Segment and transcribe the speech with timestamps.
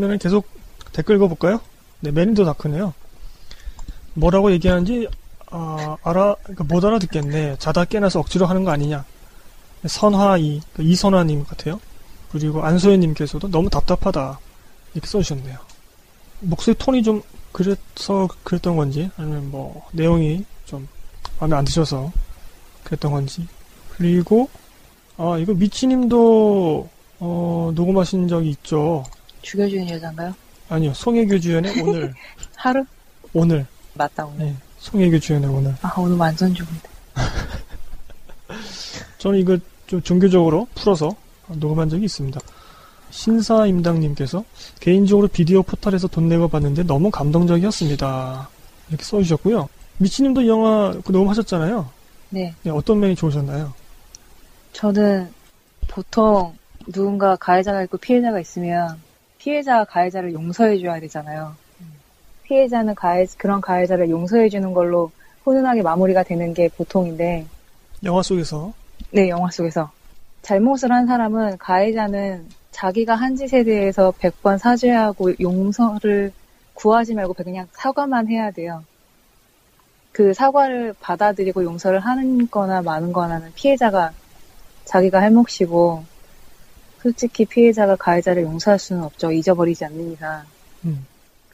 [0.00, 0.46] 그러면 계속
[0.92, 1.60] 댓글 읽어볼까요?
[2.00, 2.94] 네, 매니더 다크네요.
[4.14, 5.08] 뭐라고 얘기하는지,
[5.50, 7.56] 아, 알아, 그러니까 못 알아듣겠네.
[7.58, 9.04] 자다 깨나서 억지로 하는 거 아니냐.
[9.86, 11.80] 선화이, 그 이선화님 같아요.
[12.32, 14.38] 그리고 안소연님께서도 너무 답답하다.
[14.94, 15.58] 이렇게 써주셨네요.
[16.40, 17.22] 목소리 톤이 좀
[17.52, 20.88] 그래서 그랬던 건지, 아니면 뭐, 내용이 좀
[21.38, 22.12] 마음에 안 드셔서
[22.84, 23.46] 그랬던 건지.
[23.90, 24.48] 그리고,
[25.16, 26.88] 아, 이거 미치님도,
[27.20, 29.04] 어, 녹음하신 적이 있죠.
[29.42, 30.34] 죽여주는 여잔가요?
[30.68, 32.14] 아니요, 송혜교 주연의 오늘.
[32.56, 32.84] 하루?
[33.32, 33.66] 오늘.
[33.94, 34.46] 맞다, 오늘.
[34.46, 35.74] 네, 송혜교 주연의 오늘.
[35.82, 36.88] 아, 오늘 완전 좋은데.
[39.18, 41.14] 저는 이거 좀 종교적으로 풀어서
[41.48, 42.40] 녹음한 적이 있습니다.
[43.10, 44.44] 신사임당님께서
[44.78, 48.48] 개인적으로 비디오 포털에서 돈 내고 봤는데 너무 감동적이었습니다.
[48.88, 49.68] 이렇게 써주셨고요.
[49.98, 51.90] 미치님도 이 영화 그 녹음하셨잖아요.
[52.30, 52.54] 네.
[52.62, 53.74] 네, 어떤 면이 좋으셨나요?
[54.72, 55.32] 저는
[55.88, 59.00] 보통 누군가 가해자가 있고 피해자가 있으면
[59.40, 61.54] 피해자가 가해자를 용서해줘야 되잖아요.
[62.44, 65.10] 피해자는 가해, 그런 가해자를 용서해주는 걸로
[65.44, 67.46] 훈훈하게 마무리가 되는 게 보통인데,
[68.04, 68.72] 영화 속에서
[69.10, 69.90] 네, 영화 속에서.
[70.42, 76.32] 잘못을 한 사람은 가해자는 자기가 한 짓에 대해서 100번 사죄하고 용서를
[76.74, 78.84] 구하지 말고 그냥 사과만 해야 돼요.
[80.12, 84.12] 그 사과를 받아들이고 용서를 하는 거나 마는 거나는 피해자가
[84.84, 86.04] 자기가 할 몫이고
[87.02, 89.32] 솔직히 피해자가 가해자를 용서할 수는 없죠.
[89.32, 90.42] 잊어버리지 않는 이상.
[90.84, 91.06] 음.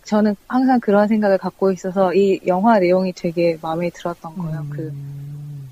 [0.05, 4.61] 저는 항상 그런 생각을 갖고 있어서 이 영화 내용이 되게 마음에 들었던 거예요.
[4.61, 4.93] 음, 그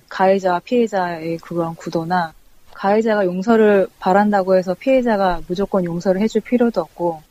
[0.08, 2.32] 가해자와 피해자의 그런 구도나
[2.74, 7.22] 가해자가 용서를 바란다고 해서 피해자가 무조건 용서를 해줄 필요도 없고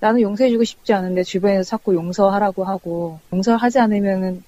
[0.00, 4.42] 나는 용서해주고 싶지 않은데 주변에서 자꾸 용서하라고 하고 용서하지 않으면은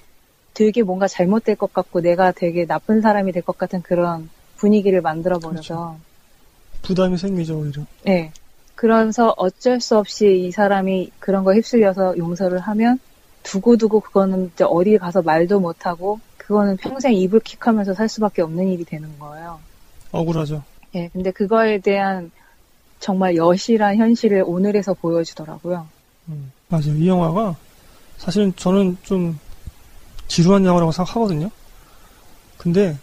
[0.55, 5.39] 되게 뭔가 잘못될 것 같고 내가 되게 나쁜 사람이 될 것 같은 그런 분위기를 만들어
[5.39, 5.97] 버려서
[6.87, 7.83] 부담이 생기죠 오히려.
[8.05, 8.33] 네.
[8.77, 12.99] 그래서 어쩔 수 없이 이 사람이 그런 거 휩쓸려서 용서를 하면
[13.43, 18.69] 두고두고 그거는 이제 어디 가서 말도 못하고 그거는 평생 이불 킥 하면서 살 수밖에 없는
[18.69, 19.59] 일이 되는 거예요.
[20.13, 20.63] 억울하죠.
[20.95, 22.31] 예, 근데 그거에 대한
[23.01, 25.87] 정말 여실한 현실을 오늘에서 보여주더라고요.
[26.29, 26.95] 음, 맞아요.
[26.97, 27.57] 이 영화가
[28.19, 29.39] 사실은 저는 좀
[30.29, 31.51] 지루한 영화라고 생각하거든요.
[32.59, 32.97] 근데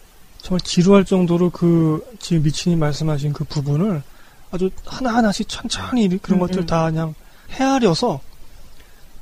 [0.44, 4.04] 정말 지루할 정도로 그 지금 미친이 말씀하신 그 부분을
[4.52, 6.66] 아주 하나하나씩 천천히 그런 음, 것들 음.
[6.66, 7.16] 다 그냥
[7.52, 8.20] 헤아려서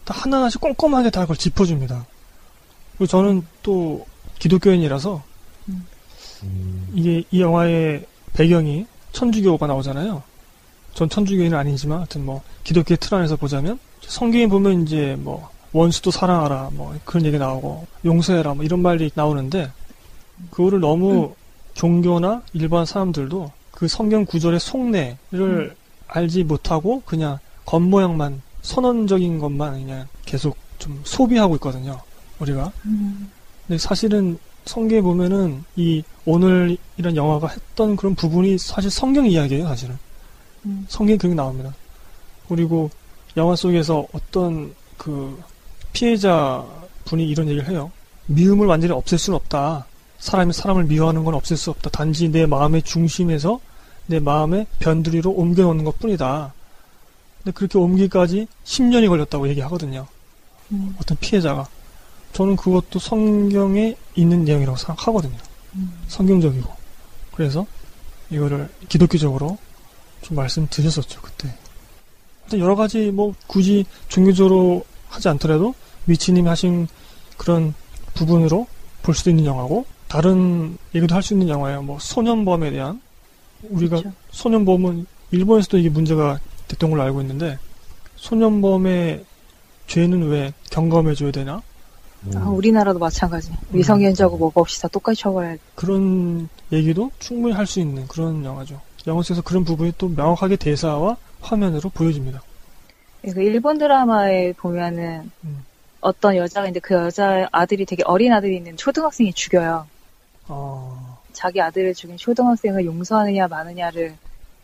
[0.04, 2.08] 다 하나하나씩 꼼꼼하게 다 그걸 짚어줍니다.
[2.98, 4.06] 그리고 저는 또
[4.40, 5.24] 기독교인이라서
[6.96, 10.24] 이게 이 영화의 배경이 천주교가 나오잖아요.
[10.96, 16.72] 전 천주교인은 아니지만 하여튼 뭐 기독교의 틀 안에서 보자면 성경에 보면 이제 뭐 원수도 사랑하라
[16.74, 19.72] 뭐 그런 얘기 나오고 용서해라 뭐 이런 말이 나오는데
[20.50, 21.36] 그거를 너무
[21.74, 25.76] 종교나 일반 사람들도 그 성경 구절의 속내를
[26.08, 32.00] 알지 못하고 그냥 겉모양만 선언적인 것만 그냥 계속 좀 소비하고 있거든요.
[32.40, 32.72] 우리가.
[33.68, 39.98] 근데 사실은 성경에 보면은 이 오늘 이런 영화가 했던 그런 부분이 사실 성경 이야기예요, 사실은.
[40.66, 40.86] 음.
[40.90, 41.74] 성경에 그게 나옵니다.
[42.48, 42.90] 그리고
[43.38, 45.42] 영화 속에서 어떤 그
[45.94, 46.66] 피해자
[47.06, 47.92] 분이 이런 얘기를 해요.
[48.28, 49.86] 미움을 완전히 없앨 수는 없다.
[50.22, 51.90] 사람이 사람을 미워하는 건 없앨 수 없다.
[51.90, 53.60] 단지 내 마음의 중심에서
[54.06, 56.54] 내 마음의 변두리로 옮겨 놓는 것 뿐이다.
[57.40, 60.08] 근데 그렇게 옮기기까지 10년이 걸렸다고 얘기하거든요.
[60.72, 60.96] 음.
[61.02, 61.68] 어떤 피해자가.
[62.34, 65.38] 저는 그것도 성경에 있는 내용이라고 생각하거든요.
[65.76, 65.92] 음.
[66.08, 66.72] 성경적이고.
[67.34, 67.66] 그래서
[68.30, 69.58] 이거를 기독교적으로
[70.22, 71.52] 좀 말씀드렸었죠, 그때.
[72.46, 75.74] 일단 여러 가지 뭐 굳이 종교적으로 하지 않더라도
[76.06, 76.88] 미치님이 하신
[77.38, 77.74] 그런
[78.14, 78.68] 부분으로
[79.02, 81.84] 볼 수도 있는 영화고 다른 얘기도 할 수 있는 영화예요.
[81.84, 83.00] 뭐 소년범에 대한
[83.70, 84.14] 우리가 그렇죠.
[84.32, 87.58] 소년범은 일본에서도 이게 문제가 됐던 걸로 알고 있는데
[88.18, 89.24] 소년범의
[89.88, 91.62] 죄는 왜 경감해줘야 되나?
[92.36, 93.52] 아, 우리나라도 마찬가지.
[93.70, 95.60] 미성년자고 뭐가 없이 다 똑같이 처벌해야 돼.
[95.76, 98.82] 그런 얘기도 충분히 할 수 있는 그런 영화죠.
[99.08, 102.42] 영화 속에서 그런 부분이 또 명확하게 대사와 화면으로 보여집니다.
[103.22, 105.64] 그 일본 드라마에 보면은 음.
[106.02, 109.88] 어떤 여자가 있는데 그 여자 아들이 되게 어린 아들이 있는 초등학생이 죽여요.
[110.48, 114.16] 어, 자기 아들을 죽인 초등학생을 용서하느냐 마느냐를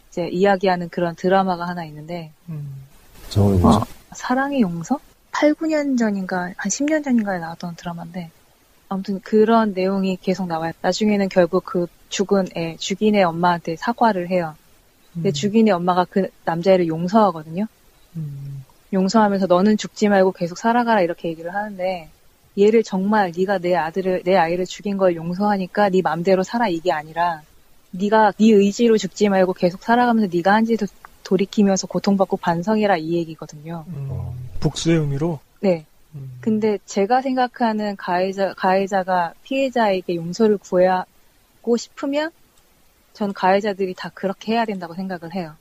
[0.10, 2.84] 이제 이야기하는 그런 드라마가 하나 있는데 음,
[3.64, 3.84] 어,
[4.14, 5.00] 사랑의 용서?
[5.32, 8.32] 8, 9년 전인가 한 10년 전인가에 나왔던 드라마인데
[8.90, 10.72] 아무튼 그런 내용이 계속 나와요.
[10.82, 14.56] 나중에는 결국 그 죽은 애, 죽인 애 엄마한테 사과를 해요.
[15.14, 17.68] 근데 음, 죽인 애 엄마가 그 남자애를 용서하거든요.
[18.16, 18.64] 음,
[18.94, 22.10] 용서하면서 너는 죽지 말고 계속 살아가라 이렇게 얘기를 하는데
[22.58, 27.42] 얘를 정말 네가 내 아들을 내 아이를 죽인 걸 용서하니까 네 맘대로 살아 이게 아니라
[27.92, 30.88] 네가 네 의지로 죽지 말고 계속 살아가면서 네가 한 짓을
[31.24, 33.86] 돌이키면서 고통받고 반성해라 이 얘기거든요.
[33.90, 35.40] 음, 복수의 의미로.
[35.60, 35.86] 네.
[36.16, 42.32] 음, 근데 제가 생각하는 가해자, 가해자가 피해자에게 용서를 구하고 싶으면
[43.14, 45.56] 전 가해자들이 다 그렇게 해야 된다고 생각을 해요.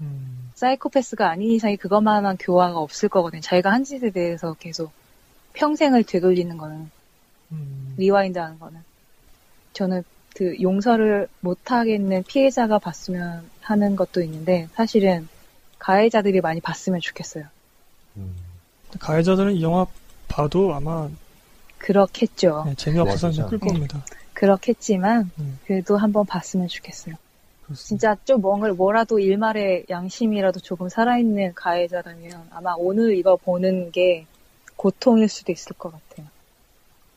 [0.00, 3.42] 음, 사이코패스가 아닌 이상이 그것만한 교화가 없을 거거든요.
[3.42, 4.92] 자기가 한 짓에 대해서 계속
[5.54, 6.90] 평생을 되돌리는 거는,
[7.52, 8.80] 음, rewind 하는 거는.
[9.72, 10.04] 저는
[10.34, 15.28] 그 용서를 못 하겠는 피해자가 봤으면 하는 것도 있는데, 사실은
[15.78, 17.44] 가해자들이 많이 봤으면 좋겠어요.
[18.16, 18.34] 음.
[18.98, 19.86] 가해자들은 이 영화
[20.28, 21.08] 봐도 아마
[21.78, 22.64] 그렇겠죠.
[22.66, 23.58] 네, 재미없어서 이제 끌.
[23.58, 24.04] 겁니다.
[24.32, 25.58] 그렇겠지만, 음.
[25.66, 27.16] 그래도 한번 봤으면 좋겠어요.
[27.64, 27.88] 그렇습니다.
[27.88, 34.26] 진짜 좀 뭔가 뭐라도 일말의 양심이라도 조금 살아있는 가해자라면 아마 오늘 이거 보는 게
[34.82, 36.26] 고통일 수도 있을 것 같아요.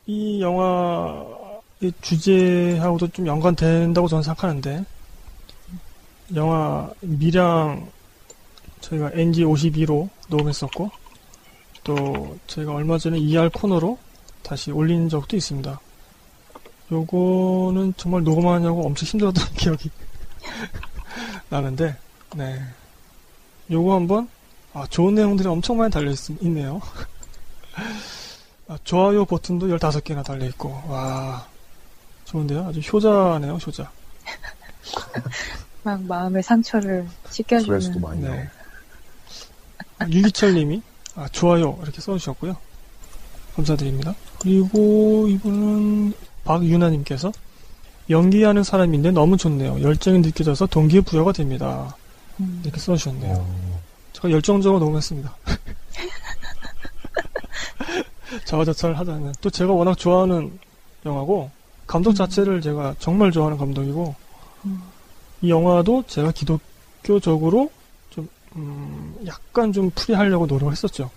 [0.05, 4.85] 이 영화의 주제하고도 좀 연관된다고 저는 생각하는데,
[6.35, 7.89] 영화 미량
[8.81, 10.91] 저희가 NG52로 녹음했었고,
[11.83, 13.97] 또 저희가 얼마 전에 ER 코너로
[14.43, 15.79] 다시 올린 적도 있습니다.
[16.91, 19.89] 요거는 정말 녹음하냐고 엄청 힘들었던 기억이
[21.49, 21.97] 나는데,
[22.35, 22.61] 네.
[23.71, 24.29] 요거 한번,
[24.73, 26.79] 아, 좋은 내용들이 엄청 많이 달려있네요.
[28.67, 31.45] 아, 좋아요 버튼도 15개나 달려있고, 와,
[32.25, 32.65] 좋은데요?
[32.67, 33.91] 아주 효자네요, 효자.
[35.83, 38.35] 막 마음의 상처를 스트레스도 씻겨주는 많이 나고.
[38.35, 38.49] 네.
[40.09, 40.81] 유기철 님이,
[41.15, 41.77] 아, 좋아요.
[41.83, 42.57] 이렇게 써주셨고요.
[43.55, 44.15] 감사드립니다.
[44.39, 46.13] 그리고 이분은
[46.43, 47.31] 박유나 님께서,
[48.09, 49.81] 연기하는 사람인데 너무 좋네요.
[49.81, 51.95] 열정이 느껴져서 동기부여가 됩니다.
[52.39, 53.33] 음, 이렇게 써주셨네요.
[53.33, 53.81] 어,
[54.13, 55.35] 제가 열정적으로 녹음했습니다.
[58.45, 60.57] 자화자찬을 하자면 또 제가 워낙 좋아하는
[61.05, 61.49] 영화고
[61.87, 64.15] 감독 자체를 제가 정말 좋아하는 감독이고
[64.65, 64.81] 음.
[65.41, 67.69] 이 영화도 제가 기독교적으로
[68.09, 71.09] 좀 음, 약간 좀 풀이하려고 노력을 했었죠.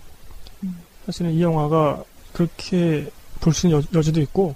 [0.63, 0.77] 음.
[1.05, 2.03] 사실은 이 영화가
[2.33, 3.09] 그렇게
[3.39, 4.55] 볼 수 있는 여, 여지도 있고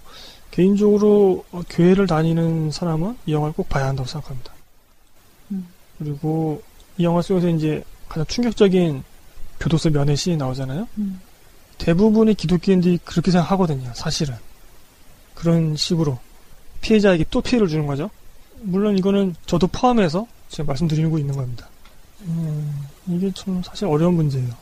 [0.52, 4.54] 개인적으로 어, 교회를 다니는 사람은 이 영화를 꼭 봐야 한다고 생각합니다.
[5.52, 5.68] 음.
[5.98, 6.62] 그리고
[6.98, 9.04] 이 영화 속에서 이제 가장 충격적인
[9.60, 10.88] 교도소 면회 씬이 나오잖아요.
[11.00, 11.20] 음,
[11.84, 14.36] 대부분의 기독교인들이 그렇게 생각하거든요, 사실은.
[15.34, 16.18] 그런 식으로
[16.80, 18.10] 피해자에게 또 피해를 주는 거죠.
[18.62, 21.68] 물론 이거는 저도 포함해서 제가 말씀드리고 있는 겁니다.
[22.22, 24.54] 음, 이게 참 사실 어려운 문제예요.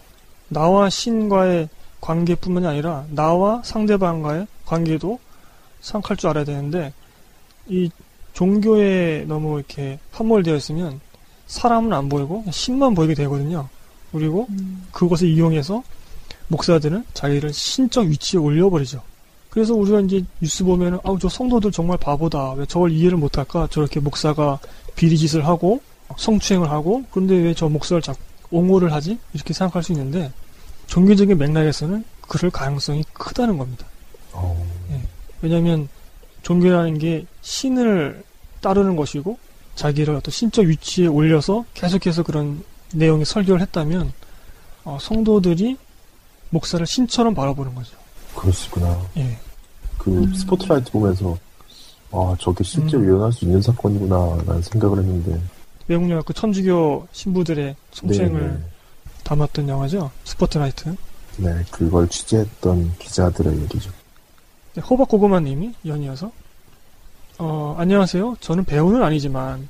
[0.47, 1.69] 나와 신과의
[2.01, 5.19] 관계뿐만이 아니라 나와 상대방과의 관계도
[5.81, 6.91] 생각할 줄 알아야 되는데
[7.67, 7.91] 이
[8.33, 10.99] 종교에 너무 이렇게 함몰되어 있으면
[11.45, 13.69] 사람은 안 보이고 신만 보이게 되거든요.
[14.11, 15.83] 그리고 음, 그것을 이용해서
[16.51, 19.01] 목사들은 자기를 신적 위치에 올려버리죠.
[19.49, 22.53] 그래서 우리가 이제 뉴스 보면은 아우 저 성도들 정말 바보다.
[22.53, 23.67] 왜 저걸 이해를 못할까?
[23.71, 24.59] 저렇게 목사가
[24.95, 25.81] 비리짓을 하고
[26.17, 28.19] 성추행을 하고 그런데 왜 저 목사를 자꾸
[28.51, 29.17] 옹호를 하지?
[29.33, 30.31] 이렇게 생각할 수 있는데
[30.87, 33.85] 종교적인 맥락에서는 그럴 가능성이 크다는 겁니다.
[34.33, 34.65] 어,
[35.41, 35.87] 왜냐하면
[36.43, 38.23] 종교라는 게 신을
[38.61, 39.37] 따르는 것이고
[39.75, 42.63] 자기를 어떤 신적 위치에 올려서 계속해서 그런
[42.93, 44.11] 내용의 설교를 했다면
[44.83, 45.77] 어, 성도들이
[46.51, 47.97] 목사를 신처럼 바라보는 거죠.
[48.65, 48.97] 있구나.
[49.17, 49.37] 예.
[49.97, 50.33] 그 음.
[50.33, 51.37] 스포트라이트 보면서
[52.11, 53.05] 아 저게 실제 로 음.
[53.05, 55.39] 일어날 수 있는 사건이구나라는 생각을 했는데
[55.87, 58.63] 외국 영화 그 천주교 신부들의 성추행을 네,
[59.23, 60.11] 담았던 영화죠.
[60.23, 60.95] 스포트라이트.
[61.37, 63.91] 네 그걸 취재했던 기자들의 얘기죠.
[64.73, 66.31] 네, 호박고구마님이 연이어서
[67.37, 68.37] 어, 안녕하세요.
[68.39, 69.67] 저는 배우는 아니지만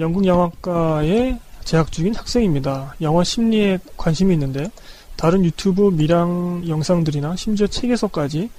[0.00, 2.94] 영국 영화과에 재학 중인 학생입니다.
[3.00, 4.70] 영화 심리에 관심이 있는데
[5.16, 8.50] 다른 유튜브 미랑 영상들이나 심지어 책에서까지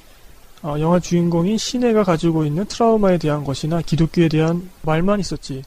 [0.64, 5.64] 어, 영화 주인공인 시내가 가지고 있는 트라우마에 대한 것이나 기독교에 대한 말만 있었지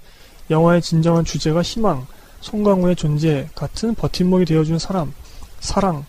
[0.50, 2.06] 영화의 진정한 주제가 희망,
[2.40, 5.12] 송강호의 존재 같은 버팀목이 되어준 사람,
[5.60, 6.04] 사랑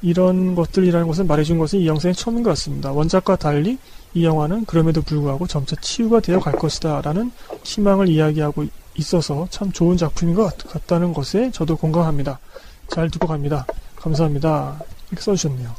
[0.00, 2.92] 이런 것들이라는 것을 말해준 것은 이 영상이 처음인 것 같습니다.
[2.92, 3.78] 원작과 달리
[4.14, 7.32] 이 영화는 그럼에도 불구하고 점차 치유가 되어 갈 것이다 라는
[7.64, 8.66] 희망을 이야기하고
[8.96, 12.38] 있어서 참 좋은 작품인 것 같- 같다는 것에 저도 공감합니다.
[12.88, 13.66] 잘 듣고 갑니다.
[14.04, 14.78] 감사합니다.
[15.08, 15.74] 이렇게 써주셨네요.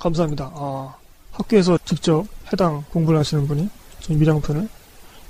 [0.00, 0.50] 감사합니다.
[0.52, 0.96] 아,
[1.30, 3.68] 학교에서 직접 해당 공부를 하시는 분이
[4.00, 4.68] 저희 미량편을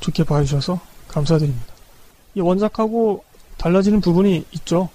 [0.01, 1.67] 좋게 봐주셔서 감사드립니다.
[2.35, 3.23] 이 원작하고
[3.59, 4.89] 달라지는 부분이 있죠.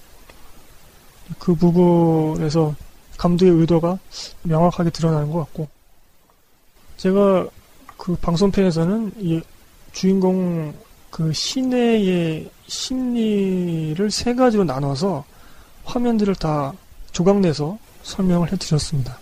[1.38, 2.74] 그 부분에서
[3.16, 4.00] 감독의 의도가
[4.42, 5.68] 명확하게 드러나는 것 같고
[6.96, 7.46] 제가
[7.96, 9.40] 그 방송편에서는 이
[9.92, 10.74] 주인공
[11.10, 15.24] 그 시내의 심리를 세 가지로 나눠서
[15.86, 16.72] 화면들을 다
[17.12, 19.18] 조각내서 설명을 해드렸습니다.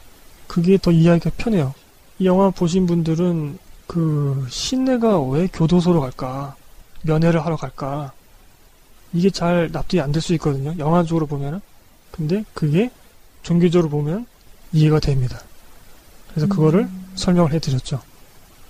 [0.46, 1.74] 그게 더 이해하기가 편해요.
[2.18, 6.56] 이 영화 보신 분들은 그 시내가 왜 교도소로 갈까?
[7.02, 8.12] 면회를 하러 갈까?
[9.12, 10.74] 이게 잘 납득이 안 될 수 있거든요.
[10.78, 11.60] 영화적으로 보면은.
[12.10, 12.90] 근데 그게
[13.42, 14.26] 종교적으로 보면
[14.72, 15.40] 이해가 됩니다.
[16.30, 17.12] 그래서 그거를 음.
[17.14, 18.00] 설명을 해드렸죠.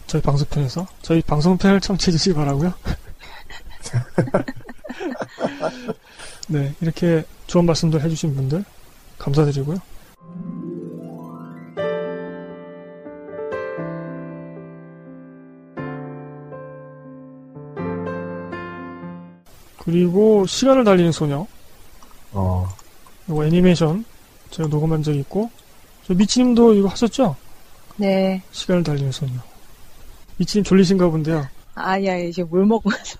[0.06, 0.86] 저희 방송편에서.
[1.02, 2.74] 저희 방송편을 청취해주시기 바라고요
[6.48, 8.64] 네, 이렇게 좋은 말씀들 해주신 분들
[9.18, 9.78] 감사드리고요.
[19.78, 21.46] 그리고 시간을 달리는 소녀.
[22.32, 22.68] 어,
[23.28, 24.04] 이거 애니메이션
[24.50, 25.50] 제가 녹음한 적이 있고
[26.06, 27.36] 저 미치님도 이거 하셨죠?
[27.96, 28.42] 네.
[28.50, 29.32] 시간을 달리는 소녀.
[30.36, 31.46] 미치님 졸리신가 본데요.
[31.74, 33.18] 아니야, 이제 물 먹고 나서.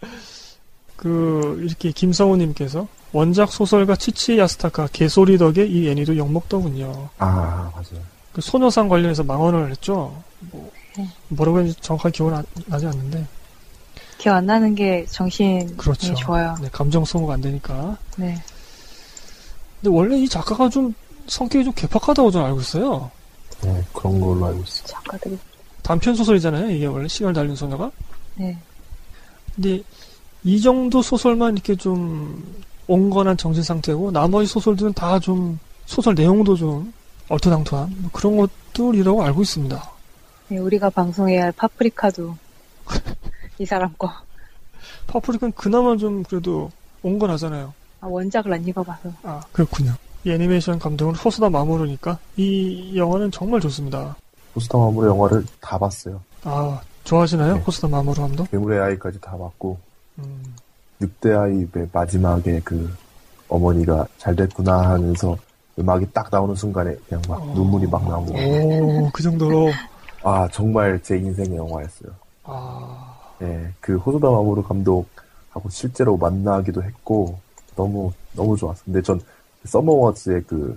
[0.98, 7.08] 그 이렇게 김성우님께서 원작 소설가 치치 야스타카 개소리 덕에 이 애니도 욕먹더군요.
[7.18, 8.04] 아, 맞아요.
[8.32, 10.20] 그 소녀상 관련해서 망언을 했죠.
[10.50, 11.08] 뭐 네.
[11.28, 13.24] 뭐라고 했는지 정확하게 기억은 안- 나지 않는데
[14.18, 16.12] 기억 안 나는 게 정신이 그렇죠.
[16.16, 16.56] 좋아요.
[16.60, 17.96] 네, 감정 소모가 안 되니까.
[18.16, 18.34] 네.
[19.80, 20.92] 근데 원래 이 작가가 좀
[21.28, 23.08] 성격이 좀 괴팍하다고 저는 알고 있어요.
[23.62, 24.86] 네, 그런 걸로 알고 있어요.
[24.88, 25.38] 작가들이.
[25.82, 26.70] 단편 소설이잖아요.
[26.72, 27.88] 이게 원래 시간을 달리는 소녀가.
[28.34, 28.58] 네.
[29.54, 29.80] 근데
[30.44, 32.42] 이 정도 소설만 이렇게 좀
[32.86, 36.92] 온건한 정신 상태고 나머지 소설들은 다 좀 소설 내용도 좀
[37.28, 39.90] 얼토당토한 뭐 그런 것들이라고 알고 있습니다.
[40.48, 42.36] 네, 우리가 방송해야 할 파프리카도
[43.58, 44.10] 이 사람 거.
[45.06, 46.70] 파프리카는 그나마 좀 그래도
[47.02, 47.72] 온건하잖아요.
[48.00, 49.10] 아, 원작을 안 읽어봐서.
[49.22, 49.94] 아 그렇군요.
[50.24, 54.16] 이 애니메이션 감독은 호소다 마모루니까 이 영화는 정말 좋습니다.
[54.54, 56.20] 포스터 마무리 영화를 다 봤어요.
[56.44, 57.54] 아 좋아하시나요?
[57.54, 57.60] 네.
[57.60, 58.50] 호소다 마모루 감독?
[58.50, 59.78] 괴물의 아이까지 다 봤고,
[60.18, 60.54] 음,
[61.00, 62.90] 늑대 아이의 마지막에 그
[63.48, 65.36] 어머니가 잘 됐구나 하면서
[65.78, 67.52] 음악이 딱 나오는 순간에 그냥 막 어.
[67.54, 69.70] 눈물이 막 나오고, 오 그 정도로
[70.24, 72.10] 아, 정말 제 인생의 영화였어요.
[72.44, 77.38] 아 예, 그 호소다 마모루 감독하고 실제로 만나기도 했고
[77.76, 78.82] 너무 너무 좋았어요.
[78.86, 79.20] 근데 전
[79.64, 80.76] Summer Wars의 그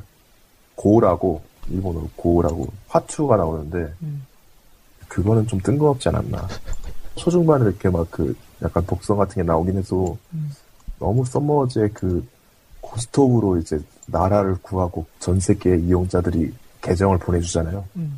[0.76, 4.26] 고우라고 일본어로 고우라고 화투가 나오는데 음,
[5.08, 6.48] 그거는 좀 뜬금없지 않았나.
[7.16, 10.52] 초중반에 이렇게 막 그 약간 독성 같은 게 나오긴 해도 음.
[11.00, 12.26] 너무 Summer Wars의 그
[12.82, 17.86] 고스톱으로 이제 나라를 구하고 전 세계 이용자들이 계정을 보내주잖아요.
[17.96, 18.18] 음.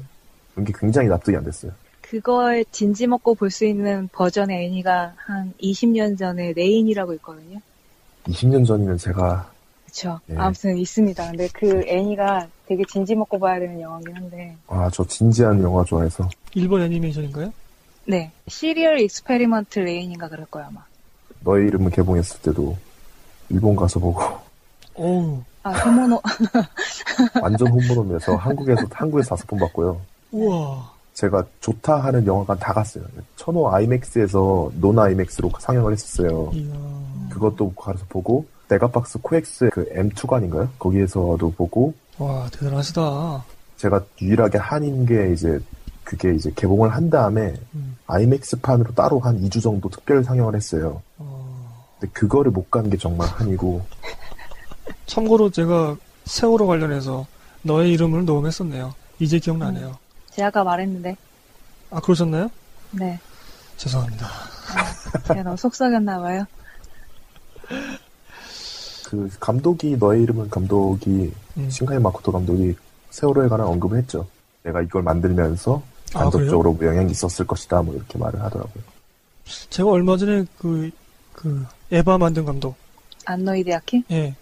[0.59, 1.71] 이게 굉장히 납득이 안 됐어요.
[2.01, 7.59] 그거에 진지 먹고 볼 수 있는 버전의 애니가 한 20년 전에 Lain이라고 있거든요.
[8.25, 9.51] 20년 전이면 제가
[9.85, 10.19] 그쵸.
[10.27, 10.35] 네.
[10.38, 11.27] 아무튼 있습니다.
[11.29, 14.55] 근데 그 애니가 되게 진지 먹고 봐야 되는 영화긴 한데.
[14.67, 17.51] 아 저 진지한 영화 좋아해서 일본 애니메이션인가요?
[18.05, 18.31] 네.
[18.48, 20.81] Serial Experiments Lain인가 그럴 거야, 아마.
[21.41, 22.77] 너의 이름은 개봉했을 때도
[23.50, 24.22] 일본 가서 보고
[24.95, 26.22] 어우 아, 소모노.
[27.41, 30.00] 완전 本物면서 한국에서 한국에서 다섯 번 봤고요.
[30.31, 33.03] 우와 제가 좋다 하는 영화관 다 갔어요.
[33.36, 36.50] 천호 IMAX에서 노나 IMAX로 상영을 했었어요.
[36.53, 36.74] 이야
[37.29, 40.69] 그것도 가서 보고 메가박스 코엑스 그 M2관인가요?
[40.79, 43.43] 거기에서도 보고 와 대단하시다.
[43.77, 45.60] 제가 유일하게 한인 게 이제
[46.03, 47.98] 그게 이제 개봉을 한 다음에 음.
[48.07, 51.01] IMAX판으로 따로 한 2주 정도 특별 상영을 했어요.
[51.17, 53.86] 어, 근데 그거를 못 간 게 정말 한이고
[55.07, 55.95] 참고로 제가
[56.25, 57.25] 세월호 관련해서
[57.63, 58.93] 너의 이름은 녹음했었네요.
[59.19, 59.98] 이제 기억나네요.
[60.31, 61.15] 제가 아까 말했는데.
[61.91, 62.50] 아 그러셨나요?
[62.91, 63.19] 네.
[63.77, 64.27] 죄송합니다.
[65.27, 66.45] 제가 너무 속삭였나 봐요.
[69.05, 71.69] 그 감독이 너의 이름은 감독이 음.
[71.69, 72.75] 신카이 마코토 감독이
[73.12, 74.27] 세월호에 관한 언급을 했죠.
[74.63, 78.84] 내가 이걸 만들면서 아, 간접적으로 뭐 영향이 있었을 것이다 뭐 이렇게 말을 하더라고요.
[79.70, 80.89] 제가 얼마 전에 그,
[81.34, 82.75] 그, 에바 만든 감독,
[83.25, 84.03] 안노이드 야키?
[84.12, 84.36] 예,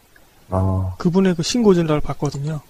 [0.50, 2.62] 아 그분의 그 신고질라를 봤거든요.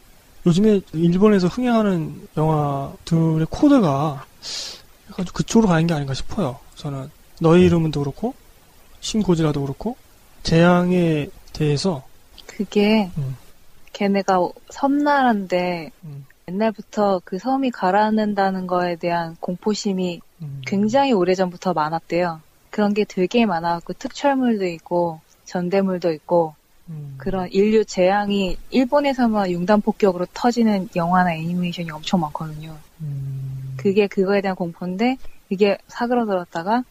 [0.46, 4.26] 요즘에 일본에서 흥행하는 영화들의 코드가
[5.10, 6.58] 약간 좀 그쪽으로 가는 게 아닌가 싶어요.
[6.76, 7.68] 저는 너의 네.
[7.68, 8.34] 이름은도 그렇고
[9.02, 9.98] 신고질라도 그렇고
[10.44, 12.04] 재앙에 대해서
[12.46, 13.36] 그게, 음.
[13.94, 22.42] 걔네가 섬나라인데, 음, 옛날부터 그 섬이 가라앉는다는 거에 대한 공포심이 음, 굉장히 오래전부터 많았대요.
[22.70, 26.54] 그런 게 되게 많아갖고 특촬물도 있고 전대물도 있고
[26.90, 32.78] 음, 그런 인류 재앙이 일본에서만 융단 폭격으로 터지는 영화나 애니메이션이 엄청 많거든요.
[33.02, 35.18] 음, 그게 그거에 대한 공포인데
[35.50, 36.84] 이게 사그러들었다가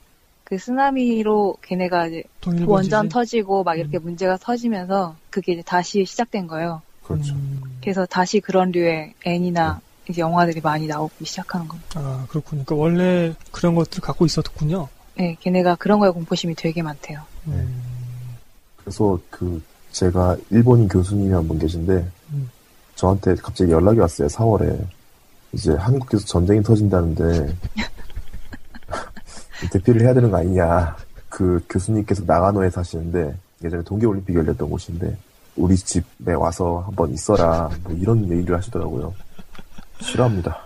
[0.45, 2.25] 그 쓰나미로 걔네가 이제?
[2.67, 4.02] 원전 터지고 막 이렇게 음.
[4.02, 6.83] 문제가 터지면서 그게 이제 다시 시작된 거예요.
[7.02, 7.37] 그렇죠.
[7.80, 11.82] 음, 그래서 다시 그런 류의 애니나 이제 영화들이 많이 나오기 시작하는 거예요.
[11.94, 12.64] 아 그렇군요.
[12.64, 14.88] 그러니까 원래 그런 것들을 갖고 있었군요.
[15.16, 17.20] 네, 걔네가 그런 거에 공포심이 되게 많대요.
[17.49, 17.82] 음,
[18.76, 22.50] 그래서 그 제가 일본인 교수님이 한 분 계신데 음.
[22.94, 24.28] 저한테 갑자기 연락이 왔어요.
[24.28, 24.78] 4월에
[25.52, 27.54] 이제 한국에서 전쟁이 터진다는데
[29.72, 30.96] 대피를 해야 되는 거 아니냐.
[31.28, 33.34] 그그 교수님께서 나가노에 사시는데
[33.64, 35.16] 예전에 동계올림픽 열렸던 곳인데
[35.61, 39.14] 우리 집에 와서 한번 있어라 뭐 이런 얘기를 하시더라고요.
[40.00, 40.59] 싫어합니다.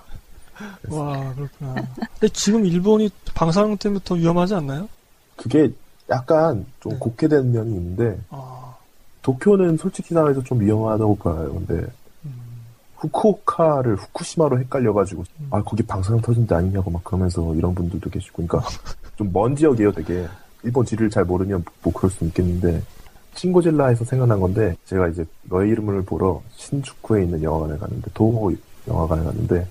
[0.88, 1.74] 와 그렇구나.
[2.18, 4.88] 근데 지금 일본이 방사능 때문에 더 위험하지 않나요?
[5.36, 5.70] 그게
[6.08, 6.98] 약간 좀 네.
[6.98, 8.74] 곱게 되는 면이 있는데 아,
[9.22, 11.54] 도쿄는 솔직히 말해서 좀 위험하다고 봐요.
[11.66, 11.86] 근데
[12.24, 12.32] 음,
[12.98, 15.48] 후쿠오카를 후쿠시마로 헷갈려가지고 음.
[15.50, 18.68] 아 거기 방사능 터진 데 아니냐고 막 그러면서 이런 분들도 계시고 그러니까
[19.16, 20.26] 좀 먼 지역이에요 되게
[20.62, 22.82] 일본 지리를 잘 모르면 뭐 그럴 수 있겠는데
[23.34, 28.52] 신고질라에서 생각난 건데 제가 이제 너의 이름을 보러 신주쿠에 있는 영화관에 갔는데 도호
[28.88, 29.66] 영화관에 갔는데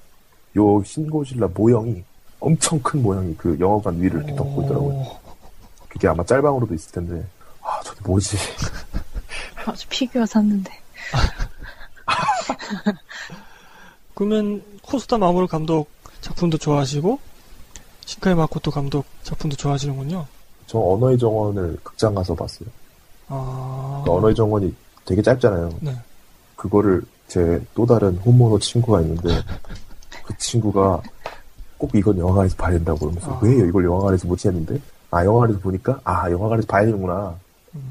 [0.57, 2.03] 요 신고질라 모형이
[2.39, 4.93] 엄청 큰 모형이 그 영화관 위를 이렇게 덮고 있더라고요.
[4.93, 5.17] 오,
[5.87, 7.25] 그게 아마 짤방으로도 있을 텐데.
[7.61, 8.35] 아 저게 뭐지?
[9.65, 10.71] 아, 저 피규어 샀는데.
[14.13, 15.89] 그러면 코스타 마모루 감독
[16.21, 17.19] 작품도 좋아하시고
[18.05, 20.27] 신카이 마코토 감독 작품도 좋아하시는군요.
[20.67, 22.69] 저 언어의 정원을 극장 가서 봤어요
[23.27, 24.73] 아, 그 언어의 정원이
[25.05, 25.69] 되게 짧잖아요.
[25.81, 25.95] 네.
[26.55, 29.29] 그거를 제 또 다른 홈모노 친구가 있는데
[30.25, 31.01] 그 친구가
[31.77, 33.39] 꼭 이건 영화관에서 봐야 된다고 그러면서 아.
[33.41, 34.79] 왜 이걸 영화관에서 못 했는데?
[35.11, 37.35] 아 영화관에서 보니까 아 영화관에서 봐야 되는구나.
[37.75, 37.81] 음,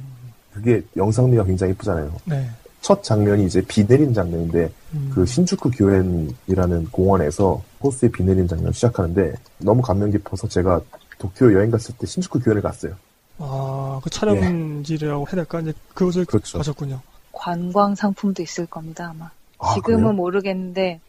[0.54, 2.12] 그게 영상미가 굉장히 예쁘잖아요.
[2.26, 2.48] 네.
[2.80, 8.72] 첫 장면이 이제 비 내리는 장면인데 음, 그 신주쿠 교엔이라는 공원에서 호스의 비 내리는 장면
[8.72, 10.80] 시작하는데 너무 감명 깊어서 제가
[11.18, 12.94] 도쿄 여행 갔을 때 신주쿠 교엔을 갔어요
[13.38, 15.60] 아, 그 촬영지라고 해야 될까?
[15.60, 16.58] 이제 그곳을 그렇죠.
[16.58, 17.00] 가셨군요.
[17.32, 19.30] 관광 상품도 있을 겁니다, 아마.
[19.58, 20.12] 아, 지금은 그래요?
[20.12, 21.00] 모르겠는데,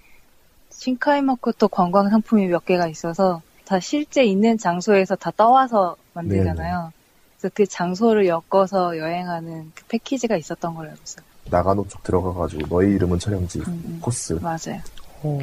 [0.70, 6.92] 신카이마코토 관광 상품이 몇 개가 있어서 다 실제 있는 장소에서 다 떠와서 만들잖아요.
[7.38, 11.26] 그래서 그 장소를 엮어서 여행하는 그 패키지가 있었던 걸로 알고 있어요.
[11.50, 14.00] 나가노 쪽 들어가가지고 너의 이름은 촬영지 음, 음.
[14.02, 14.82] 코스 맞아요.
[15.24, 15.40] 오,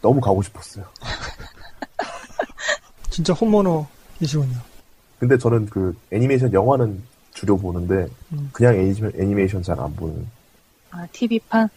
[0.00, 0.86] 너무 가고 싶었어요
[3.10, 4.56] 진짜 홈모노이시군요.
[5.22, 7.00] 근데 저는 그 애니메이션 영화는
[7.32, 8.50] 주로 보는데 음.
[8.52, 10.26] 그냥 애니메이션, 애니메이션 잘 안 보는.
[10.90, 11.68] 아, TV판?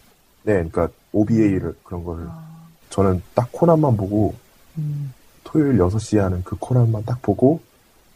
[0.41, 2.43] 네, 그러니까 OVA를 그런 거를 아,
[2.89, 4.33] 저는 딱 코난만 보고
[4.79, 7.61] 음, 토요일 6시에 하는 그 코난만 딱 보고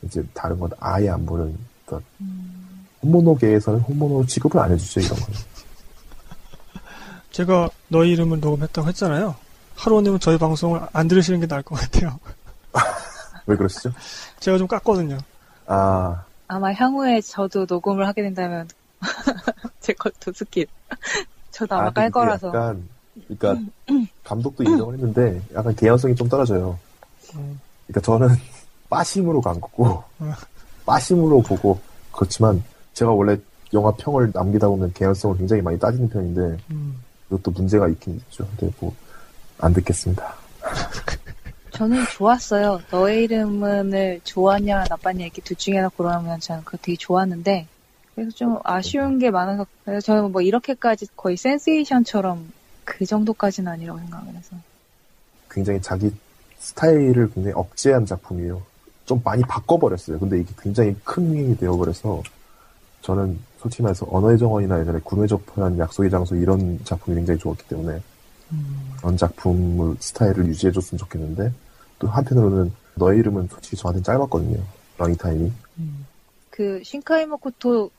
[0.01, 5.27] 이제 다른 건 아예 안 보는 그러니까 음, 홈모노계에서는 홈모노 취급을 안 해주죠 이런 거.
[7.31, 9.35] 제가 너의 이름을 녹음했다고 했잖아요.
[9.75, 12.19] 하루님은 저희 방송을 안 들으시는 게 나을 것 같아요.
[13.45, 13.91] 왜 그러시죠?
[14.39, 15.19] 제가 좀 깠거든요.
[15.67, 18.67] 아 아마 향후에 저도 녹음을 하게 된다면,
[19.79, 20.67] 제 것도 skip.
[21.51, 22.47] 저도 아마 아, 깔 거라서.
[22.49, 22.87] 약간
[23.27, 23.71] 그러니까
[24.23, 26.77] 감독도 인정을 했는데 약간 개연성이 좀 떨어져요.
[27.35, 28.29] 음, 그러니까 저는
[28.89, 30.31] 빠심으로 간 거고 음.
[30.85, 31.79] 빠심으로 보고
[32.11, 33.37] 그렇지만 제가 원래
[33.73, 36.99] 영화 평을 남기다 보면 개연성을 굉장히 많이 따지는 편인데 음.
[37.27, 38.47] 이것도 문제가 있긴 있죠.
[38.57, 38.93] 근데 뭐
[39.59, 40.35] 안 듣겠습니다.
[41.71, 42.81] 저는 좋았어요.
[42.91, 47.67] 너의 이름을 좋았냐, 나빴냐, 이렇게 둘 중에 하나 고르면 저는 그거 되게 좋았는데,
[48.15, 52.51] 그래서 좀 아쉬운 게 많아서, 그래서 저는 뭐 이렇게까지 거의 센세이션처럼
[52.83, 54.55] 그 정도까지는 아니라고 생각을 해서.
[55.49, 56.11] 굉장히 자기
[56.57, 58.61] 스타일을 굉장히 억제한 작품이에요.
[59.05, 60.19] 좀 많이 바꿔버렸어요.
[60.19, 62.21] 근데 이게 굉장히 큰 윙이 되어버려서
[63.01, 68.01] 저는 솔직히 말해서 언어의 정원이나 예전에 군의 접한 약속의 장소 이런 작품이 굉장히 좋았기 때문에
[68.51, 71.53] 음, 그런 작품을 스타일을 유지해줬으면 좋겠는데
[71.99, 74.61] 또 한편으로는 너의 이름은 솔직히 저한테는 짧았거든요.
[74.97, 75.51] 러닝타임이.
[75.79, 76.05] 음.
[76.49, 77.89] 그 신카이 모코토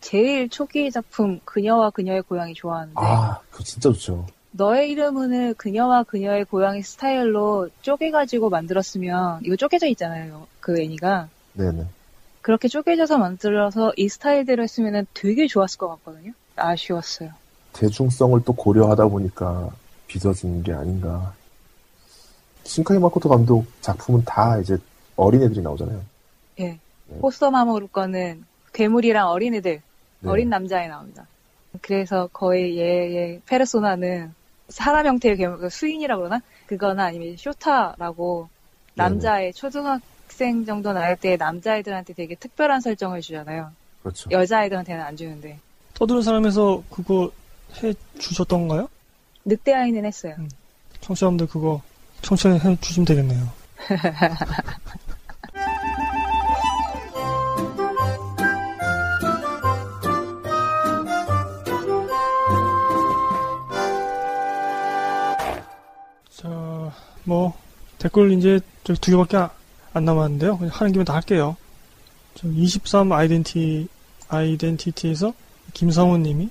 [0.00, 4.26] 제일 초기 작품 그녀와 그녀의 고양이 좋아하는데 아, 그거 진짜 좋죠.
[4.52, 10.46] 너의 이름은 그녀와 그녀의 고양이 스타일로 쪼개가지고 만들었으면 이거 쪼개져 있잖아요.
[10.60, 11.86] 그 애니가 네네.
[12.40, 16.32] 그렇게 쪼개져서 만들어서 이 스타일대로 했으면 되게 좋았을 것 같거든요.
[16.54, 17.30] 아쉬웠어요.
[17.74, 19.70] 대중성을 또 고려하다 보니까
[20.06, 21.34] 빚어진 게 아닌가.
[22.64, 24.76] 신카이 마코토 감독 작품은 다 이제
[25.16, 26.02] 어린애들이 나오잖아요.
[26.60, 26.78] 예.
[27.08, 27.18] 네.
[27.20, 29.80] 포스터마모루 거는 괴물이랑 어린애들,
[30.20, 30.28] 네.
[30.28, 31.26] 어린 남자애 나옵니다.
[31.80, 34.34] 그래서 거의 얘의 페르소나는
[34.68, 36.42] 사람 형태의 괴물, 그 수인이라고 그러나?
[36.66, 38.48] 그거나 아니면 쇼타라고
[38.94, 43.70] 남자애, 초등학생 정도 나이 때 남자애들한테 되게 특별한 설정을 주잖아요.
[44.02, 44.30] 그렇죠.
[44.30, 45.58] 여자애들한테는 안 주는데.
[45.94, 47.30] 떠드는 사람에서 그거
[47.82, 48.88] 해 주셨던가요?
[49.46, 50.34] 늑대아이는 했어요.
[51.00, 51.80] 청취자분들 그거
[52.22, 53.48] 청취해 주시면 되겠네요.
[66.30, 66.92] 자,
[67.24, 67.54] 뭐
[67.98, 69.50] 댓글 이제 저두 개밖에 아-
[69.92, 70.58] 안 남았는데요.
[70.58, 71.56] 그냥 하는 김에 다 할게요.
[72.36, 73.88] 저23 아이덴티
[74.28, 75.32] 아이덴티티에서
[75.72, 76.50] 김성훈 님이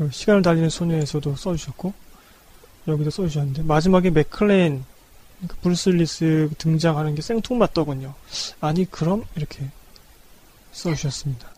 [0.00, 1.92] 그 시간을 달리는 소녀에서도 써주셨고
[2.88, 4.82] 여기도 써주셨는데 마지막에 맥클레인
[5.46, 8.14] 그 브루스 윌리스 등장하는 게 생뚱 맞더군요.
[8.62, 9.68] 아니 그럼 이렇게
[10.72, 11.52] 써주셨습니다.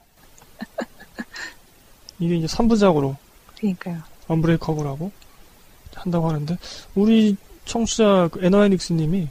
[2.18, 3.14] 이게 이제 3부작으로
[3.59, 4.02] 그러니까요.
[4.26, 5.12] 언브레이커블하고
[5.94, 6.59] 한다고 하는데
[6.96, 9.28] 우리 청취자 그 에너이닉스님이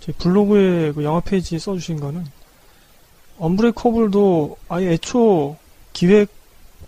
[0.00, 2.26] 제 블로그에 그 영화 페이지에 써주신 거는
[3.38, 5.56] 언브레이커블도 아예 애초
[5.94, 6.41] 기획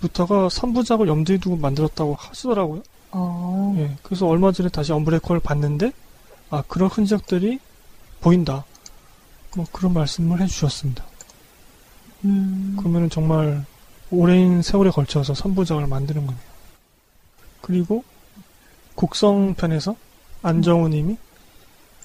[0.05, 2.83] 부터가 3부작을 염두에 두고 만들었다고 하시더라고요.
[3.13, 5.93] 어, 예, 그래서 얼마 전에 다시 언브레이커를 봤는데
[6.51, 7.59] 아 그런 흔적들이
[8.21, 8.65] 보인다.
[9.57, 11.03] 뭐 그런 말씀을 해주셨습니다.
[12.27, 13.65] 음, 그러면 정말
[14.11, 16.45] 오랜 세월에 걸쳐서 3부작을 만드는 거네요.
[17.63, 18.05] 그리고
[18.97, 19.97] 곡성편에서
[20.43, 21.17] 안정우 님이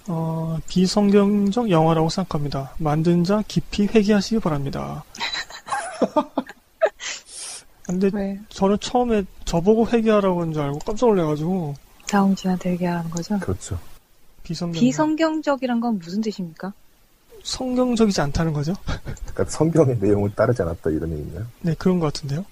[0.07, 2.73] 어, 비성경적 영화라고 생각합니다.
[2.77, 5.03] 만든 자 깊이 회개하시기 바랍니다.
[7.89, 11.73] 근데 왜 저는 처음에 저보고 회개하라고 한 줄 알고 깜짝 놀래가지고
[12.07, 13.39] 다음지한테 얘기하는 거죠?
[13.39, 13.79] 그렇죠.
[14.43, 16.71] 비성경 비성경적이란 건 무슨 뜻입니까?
[17.43, 18.73] 성경적이지 않다는 거죠?
[18.85, 21.45] 그러니까 성경의 내용을 따르지 않았다 이런 얘기인가요?
[21.61, 22.45] 네 그런 것 같은데요.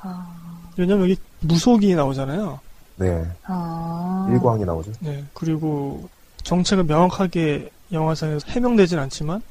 [0.00, 2.60] 아, 왜냐면 여기 무속이 나오잖아요.
[2.96, 3.26] 네.
[3.46, 4.92] 아, 일광이 나오죠.
[5.00, 6.08] 네, 그리고
[6.44, 9.42] 정체가 명확하게 영화상에서 해명되진 않지만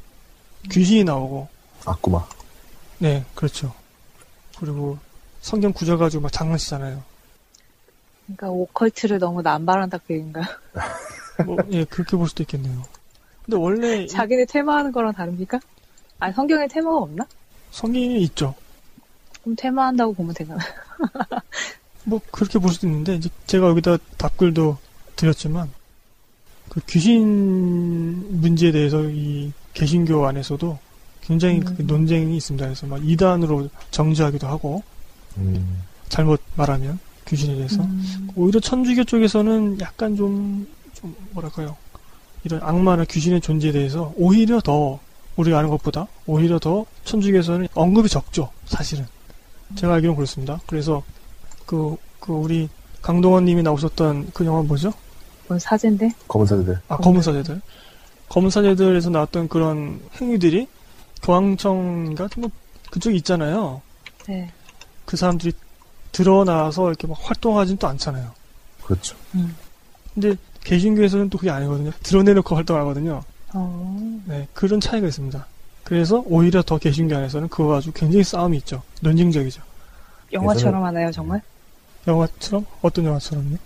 [0.71, 1.47] 귀신이 나오고,
[1.85, 2.23] 아쿠마.
[2.99, 3.73] 네, 그렇죠.
[4.63, 4.97] 그리고
[5.41, 7.03] 성경 구절 가지고 막 장난치잖아요.
[8.25, 10.45] 그러니까 오컬트를 너무 남발한다 그 얘기인가요?
[11.45, 12.81] 뭐, 예, 그렇게 볼 수도 있겠네요.
[13.43, 15.59] 근데 원래 이 자기네 테마하는 거랑 다릅니까?
[16.17, 17.27] 아니 성경에 테마가 없나?
[17.71, 18.55] 성경이 있죠.
[19.41, 20.59] 그럼 테마한다고 보면 되잖아.
[22.05, 24.77] 뭐 그렇게 볼 수도 있는데 이제 제가 여기다 답글도
[25.17, 25.69] 드렸지만
[26.69, 30.79] 그 귀신 문제에 대해서 이 개신교 안에서도
[31.25, 31.75] 굉장히 음.
[31.77, 32.65] 그 논쟁이 있습니다.
[32.65, 34.83] 그래서 막 이단으로 정지하기도 하고
[35.37, 35.83] 음.
[36.09, 41.75] 잘못 말하면 귀신에 대해서 음, 오히려 천주교 쪽에서는 약간 좀, 좀 뭐랄까요.
[42.43, 44.99] 이런 악마나 귀신의 존재에 대해서 오히려 더
[45.37, 48.49] 우리가 아는 것보다 오히려 더 천주교에서는 언급이 적죠.
[48.65, 49.05] 사실은.
[49.75, 50.59] 제가 알기로는 그렇습니다.
[50.67, 51.01] 그래서
[51.65, 52.69] 그, 그 우리
[53.01, 54.93] 강동원 님이 나오셨던 그 영화 뭐죠?
[55.47, 56.11] 뭔 사제인데?
[56.27, 56.79] 검은 사제들.
[56.89, 57.61] 아, 검은 사제들.
[58.29, 60.67] 검은 사제들에서 나왔던 그런 행위들이
[61.23, 62.29] 교황청인가?
[62.37, 62.49] 뭐
[62.91, 63.81] 그쪽에 있잖아요.
[64.27, 64.51] 네.
[65.05, 65.53] 그 사람들이
[66.11, 68.31] 드러나서 이렇게 막 활동하진 또 않잖아요.
[68.83, 69.15] 그렇죠.
[69.35, 69.55] 음.
[70.13, 71.91] 근데 개신교에서는 또 그게 아니거든요.
[72.03, 73.23] 드러내놓고 활동하거든요.
[73.53, 75.45] 어, 네, 그런 차이가 있습니다.
[75.83, 78.83] 그래서 오히려 더 개신교 안에서는 그거 가지고 굉장히 싸움이 있죠.
[79.01, 79.61] 논쟁적이죠.
[80.31, 81.41] 영화처럼 하나요 정말?
[82.07, 82.65] 영화처럼?
[82.81, 83.57] 어떤 영화처럼요?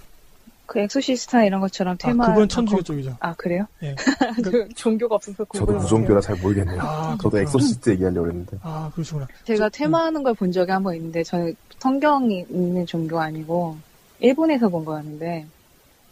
[0.67, 2.28] 그 엑소시스트나 이런 것처럼 아, 퇴마.
[2.27, 3.17] 그건 천주교 쪽이죠.
[3.19, 3.65] 아 그래요?
[3.84, 3.95] 예.
[4.43, 6.80] 그 종교가 없어서 저도 무종교라 잘 모르겠네요.
[6.82, 7.39] 아, 저도.
[7.39, 8.58] 엑소시스트 얘기하려고 했는데.
[8.62, 9.27] 아, 그러시구나.
[9.45, 13.77] 제가 저- 퇴마하는 걸 본 적이 한 번 있는데 저는 성경이 있는 종교가 아니고
[14.19, 15.47] 일본에서 본 거였는데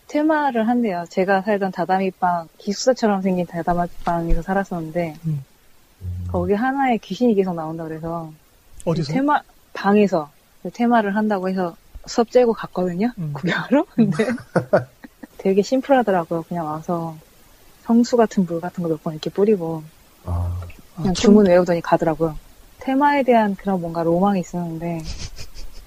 [0.07, 1.05] 퇴마를 한대요.
[1.09, 5.43] 제가 살던 다다미방 기숙사처럼 생긴 다다미방에서 살았었는데 음.
[6.31, 8.31] 거기 하나에 귀신이 계속 나온다 그래서
[8.85, 9.11] 어디서?
[9.13, 9.41] 퇴마
[9.73, 10.29] 방에서
[10.63, 11.75] 그 퇴마를 한다고 해서
[12.07, 13.11] 수업 째고 갔거든요.
[13.17, 13.31] 음.
[13.33, 13.85] 구경하러.
[13.95, 14.25] 근데
[15.37, 16.43] 되게 심플하더라고요.
[16.43, 17.15] 그냥 와서
[17.83, 19.83] 성수 같은 물 같은 거 몇 번 이렇게 뿌리고
[20.25, 20.67] 아, 아,
[21.01, 22.35] 그냥 천- 주문 외우더니 가더라고요.
[22.79, 25.01] 테마에 대한 그런 뭔가 로망이 있었는데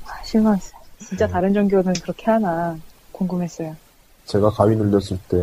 [0.07, 0.79] 아, 실망했어요.
[0.99, 1.33] 진짜 네.
[1.33, 2.77] 다른 종교는 그렇게 하나
[3.13, 3.77] 궁금했어요.
[4.27, 5.37] 제가 가위 눌렸을 때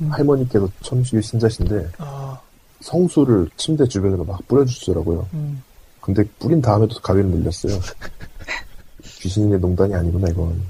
[0.00, 0.10] 음.
[0.10, 2.38] 할머니께서 천주교 신자신데 아,
[2.80, 5.26] 성수를 침대 주변으로 막 뿌려주시더라고요.
[5.34, 5.62] 음.
[6.00, 7.78] 근데 뿌린 다음에도 가위를 눌렸어요.
[9.16, 10.60] 귀신의 농단이 아니구나 이건.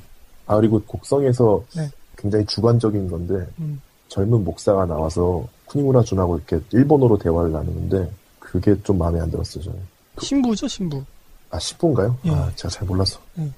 [0.47, 1.91] 아 그리고 곡성에서 네.
[2.17, 3.81] 굉장히 주관적인 건데 음.
[4.09, 9.79] 젊은 목사가 나와서 쿠니무라 준하고 이렇게 일본어로 대화를 나누는데 그게 좀 마음에 안 들었어요 저는.
[10.21, 11.03] 신부죠, 신부.
[11.51, 12.15] 아 10분가요?
[12.27, 12.31] 예.
[12.31, 13.21] 아 제가 잘 몰라서.
[13.39, 13.51] 예.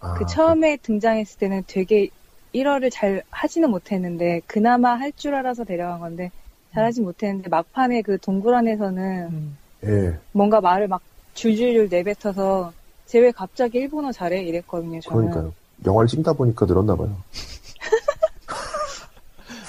[0.00, 2.08] 아, 그 처음에 등장했을 때는 되게
[2.54, 6.30] 1화를 잘 하지는 못했는데 그나마 할 줄 알아서 데려간 건데
[6.74, 9.56] 잘하지 못했는데 막판에 그 동굴 안에서는 음.
[9.84, 10.18] 예.
[10.32, 11.00] 뭔가 말을 막
[11.34, 12.72] 줄줄줄 내뱉어서
[13.06, 15.54] 쟤왜 갑자기 일본어 잘해 이랬거든요 저는 그러니까요.
[15.84, 17.16] 영화를 찍다 보니까 늘었나 봐요.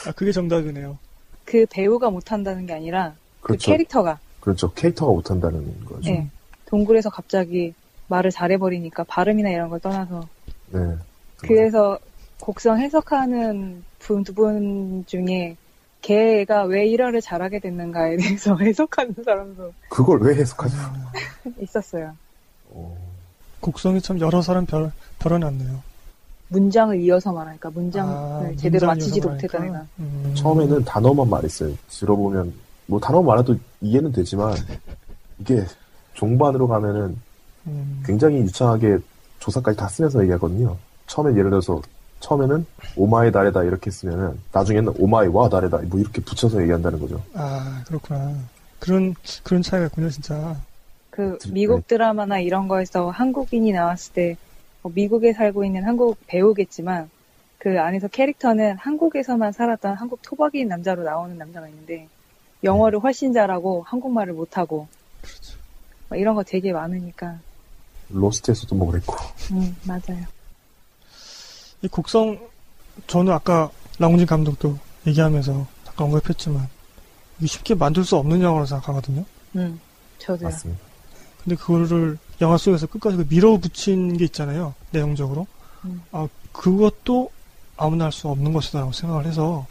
[0.07, 0.97] 아, 그게 정답이네요.
[1.45, 3.71] 그 배우가 못한다는 게 아니라 그 그렇죠.
[3.71, 4.71] 캐릭터가 그렇죠.
[4.73, 6.09] 캐릭터가 못한다는 거죠.
[6.11, 6.27] 예.
[6.65, 7.73] 동굴에서 갑자기
[8.07, 10.27] 말을 잘해버리니까 발음이나 이런 걸 떠나서
[10.71, 10.95] 네.
[11.37, 11.97] 그래서
[12.39, 15.57] 곡성 해석하는 분두분 중에
[16.01, 20.75] 걔가 왜 일화를 잘하게 됐는가에 대해서 해석하는 사람도 그걸 왜 해석하죠?
[20.77, 21.11] 아,
[21.59, 22.15] 있었어요.
[23.65, 25.81] 어, 곡성에 참 여러 사람 버, 버려놨네요.
[26.49, 29.59] 문장을 이어서 말하니까 문장을 아, 제대로 문장 맞히지도 못했다.
[29.59, 29.85] 내가.
[29.99, 30.33] 음.
[30.35, 31.73] 처음에는 단어만 말했어요.
[31.89, 32.53] 들어보면
[32.85, 34.53] 뭐 단어만 말해도 이해는 되지만
[35.39, 35.65] 이게
[36.13, 37.17] 종반으로 가면은
[37.65, 38.03] 음.
[38.05, 38.99] 굉장히 유창하게
[39.39, 40.77] 조사까지 다 쓰면서 얘기하거든요.
[41.07, 41.81] 처음에 예를 들어서
[42.19, 47.21] 처음에는 오마이 다레다 이렇게 쓰면은 나중에는 오마이 와 다레다 뭐 이렇게 붙여서 얘기한다는 거죠.
[47.33, 48.35] 아, 그렇구나.
[48.79, 50.55] 그런, 그런 차이가 있군요, 진짜.
[51.15, 57.09] 그 드- 미국 드라마나 이런 거에서 한국인이 나왔을 때뭐 미국에 살고 있는 한국 배우겠지만
[57.57, 62.09] 그 안에서 캐릭터는 한국에서만 살았던 한국 토박이인 남자로 나오는 남자가 있는데
[62.65, 64.89] 영어를 훨씬 잘하고 한국말을 못하고
[66.09, 67.39] 막 이런 거 되게 많으니까
[68.09, 69.15] 로스트에서도 뭐 그랬고.
[69.51, 70.25] 음 맞아요
[71.81, 72.37] 이 곡성
[73.07, 76.67] 저는 아까 랑훈진 감독도 얘기하면서 잠깐 언급했지만
[77.37, 79.23] 이게 쉽게 만들 수 없는 영화라고 생각하거든요.
[79.55, 79.79] 음
[80.19, 80.84] 저도요 맞습니다.
[81.45, 84.73] 근데 그거를 영화 속에서 끝까지 그 밀어붙인 게 있잖아요.
[84.91, 85.47] 내용적으로.
[85.85, 86.01] 음.
[86.11, 87.29] 아, 그것도
[87.77, 89.65] 아무나 할 수 없는 것이다라고 생각을 해서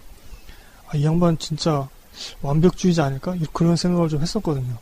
[0.89, 1.89] 아, 이 양반 진짜
[2.43, 3.35] 완벽주의자 아닐까?
[3.35, 4.77] 이- 그런 생각을 좀 했었거든요.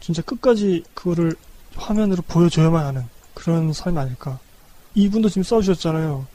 [0.00, 1.34] 진짜 끝까지 그거를
[1.74, 3.04] 화면으로 보여줘야만 하는
[3.34, 4.38] 그런 삶이 아닐까.
[4.94, 6.26] 이분도 지금 써주셨잖아요.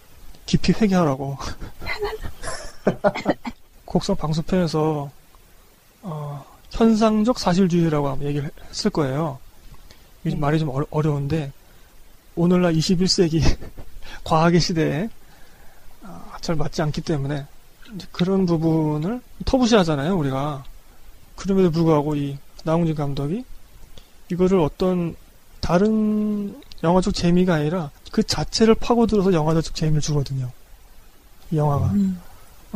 [0.46, 1.38] 깊이 회개하라고.
[3.86, 5.10] 곡성 방송편에서
[6.04, 9.40] 어, 현상적 사실주의라고 얘기를 했을 거예요.
[10.24, 10.36] 네.
[10.36, 11.52] 말이 좀 어려, 어려 운데
[12.36, 13.42] 오늘날 21세기
[14.24, 15.10] 과학의 시대에
[16.04, 17.46] 아, 잘 맞지 않기 때문에
[18.12, 20.64] 그런 부분을 터부시하잖아요 우리가
[21.36, 23.44] 그럼에도 불구하고 이 나홍진 감독이
[24.32, 25.16] 이거를 어떤
[25.60, 30.52] 다른 영화적 재미가 아니라 그 자체를 파고들어서 영화적 재미를 주거든요
[31.52, 32.20] 이 영화가 음.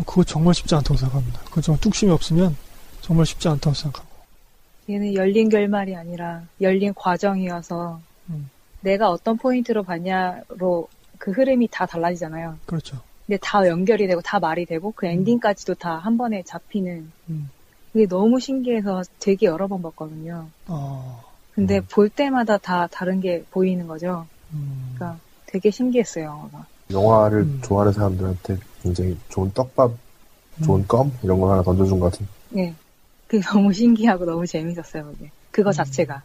[0.06, 2.56] 그거 정말 쉽지 않다고 생각합니다 그거 정말 뚝심이 없으면
[3.02, 4.05] 정말 쉽지 않다고 생각하고
[4.90, 8.50] 얘는 열린 결말이 아니라 열린 과정이어서 음.
[8.82, 12.58] 내가 어떤 포인트로 봤냐로 그 흐름이 다 달라지잖아요.
[12.66, 17.50] 그렇죠 근데 다 연결이 되고 다 말이 되고 그 엔딩까지도 다한 번에 잡히는 음.
[17.92, 20.48] 그게 너무 신기해서 되게 여러 번 봤거든요.
[20.68, 21.88] 어, 근데 음.
[21.90, 24.28] 볼 때마다 다 다른 게 보이는 거죠.
[24.54, 24.94] 음.
[24.96, 26.66] 그러니까 되게 신기했어요, 영화가.
[26.92, 27.62] 영화를 음.
[27.64, 29.92] 좋아하는 사람들한테 굉장히 좋은 떡밥,
[30.64, 30.86] 좋은 음.
[30.88, 32.28] 껌 이런 거 하나 던져준 것 같은.
[32.50, 32.76] 네.
[33.28, 35.32] 그게 너무 신기하고 너무 재밌었어요, 그게.
[35.52, 35.74] 그거 음.
[35.74, 36.24] 자체가.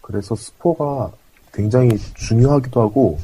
[0.00, 1.12] 그래서 스포가
[1.52, 3.18] 굉장히 중요하기도 하고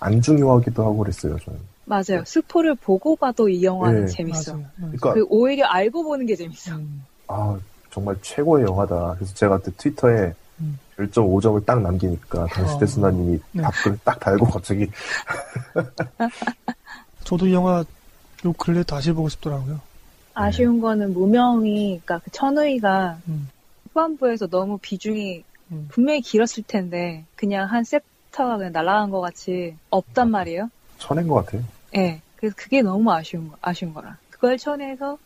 [0.00, 1.58] 안 중요하기도 하고 그랬어요 저는.
[1.84, 2.22] 맞아요.
[2.26, 4.12] 스포를 보고 봐도 이 영화는 네.
[4.12, 4.52] 재밌어.
[4.52, 4.66] 맞아요.
[4.78, 4.92] 음.
[4.98, 6.74] 그러니까 그 오히려 알고 보는 게 재밌어.
[6.76, 7.04] 음.
[7.28, 7.58] 아
[7.90, 9.14] 정말 최고의 영화다.
[9.16, 10.78] 그래서 제가 그때 트위터에 음.
[10.96, 12.78] 별점 5점을 딱 남기니까 당시 어.
[12.78, 13.62] 대수나님이 네.
[13.62, 14.90] 답글 딱 달고 갑자기
[17.24, 17.84] 저도 이 영화
[18.44, 19.80] 요 근래 다시 보고 싶더라고요.
[20.38, 23.48] 아쉬운 거는 무명이, 그러니까 그 천의가 음.
[23.88, 25.88] 후반부에서 너무 비중이 음.
[25.90, 30.70] 분명히 길었을 텐데 그냥 한 셉터가 그냥 날아간 것 같이 없단 말이에요.
[30.98, 31.64] 쳐낸 것 같아요.
[31.96, 32.20] 예.
[32.36, 34.16] 그래서 그게 너무 아쉬운 거, 아쉬운 거라.
[34.30, 35.18] 그걸 쳐내서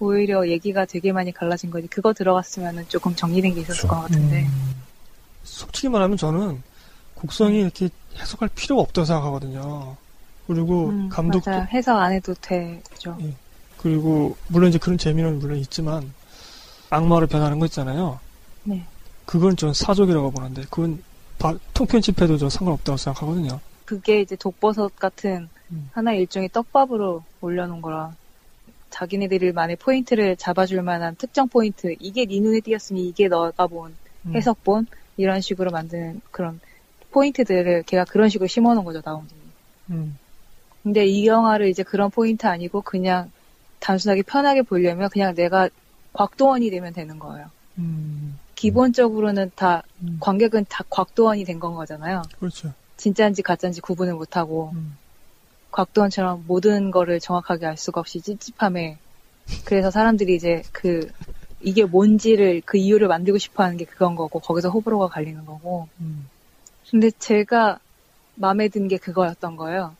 [0.00, 1.86] 오히려 얘기가 되게 많이 갈라진 거지.
[1.86, 3.88] 그거 들어갔으면 조금 정리된 게 있었을 그쵸.
[3.88, 4.42] 것 같은데.
[4.44, 4.74] 음.
[5.44, 6.62] 솔직히 말하면 저는
[7.14, 9.96] 곡성이 이렇게 해석할 필요가 없다고 생각하거든요.
[10.46, 11.66] 그리고 음, 감독도 맞아요.
[11.70, 13.16] 해석 안 해도 되죠.
[13.20, 13.32] 예.
[13.86, 16.12] 그리고 물론 이제 그런 재미는 물론 있지만
[16.90, 18.18] 악마로 변하는 거 있잖아요.
[18.64, 18.84] 네.
[19.24, 21.00] 그건 전 사족이라고 보는데 그건
[21.38, 23.60] 바- 통편집해도 저 상관없다고 생각하거든요.
[23.84, 25.88] 그게 이제 독버섯 같은 음.
[25.92, 28.12] 하나의 일종의 떡밥으로 올려놓은 거라.
[28.90, 31.94] 자기네들만의 포인트를 잡아줄 만한 특정 포인트.
[32.00, 33.94] 이게 네 눈에 띄었으니 이게 너가 본
[34.26, 34.34] 음.
[34.34, 36.58] 해석본 이런 식으로 만드는 그런
[37.12, 39.40] 포인트들을 걔가 그런 식으로 심어놓은 거죠 나온진이.
[39.90, 40.18] 음.
[40.82, 43.30] 근데 이 영화를 이제 그런 포인트 아니고 그냥
[43.80, 45.68] 단순하게 편하게 보려면 그냥 내가
[46.12, 47.50] 곽도원이 되면 되는 거예요.
[47.78, 48.38] 음.
[48.54, 50.16] 기본적으로는 다 음.
[50.20, 52.22] 관객은 다 곽도원이 된 건 거잖아요.
[52.38, 52.72] 그렇죠.
[52.96, 54.96] 진짜인지 가짜인지 구분을 못하고 음.
[55.72, 58.96] 곽도원처럼 모든 거를 정확하게 알 수가 없이 찝찝함에
[59.64, 61.10] 그래서 사람들이 이제 그
[61.60, 66.28] 이게 뭔지를 그 이유를 만들고 싶어 하는 게 그건 거고 거기서 호불호가 갈리는 거고 음.
[66.90, 67.78] 근데 제가
[68.36, 69.94] 마음에 든 게 그거였던 거예요.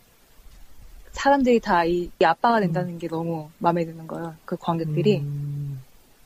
[1.20, 4.34] 사람들이 다 이 아빠가 된다는 게 너무 마음에 드는 거예요.
[4.44, 5.20] 그 관객들이.
[5.20, 5.80] 음.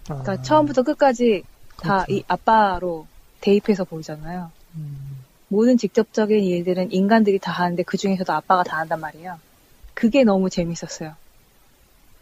[0.09, 1.45] 아, 그러니까 처음부터 끝까지
[1.77, 2.13] 다 그렇죠.
[2.13, 3.07] 이 아빠로
[3.41, 4.51] 대입해서 보잖아요.
[4.75, 5.25] 음.
[5.49, 9.39] 모든 직접적인 일들은 인간들이 다 하는데 그 중에서도 아빠가 다 한단 말이에요.
[9.95, 11.15] 그게 너무 재밌었어요.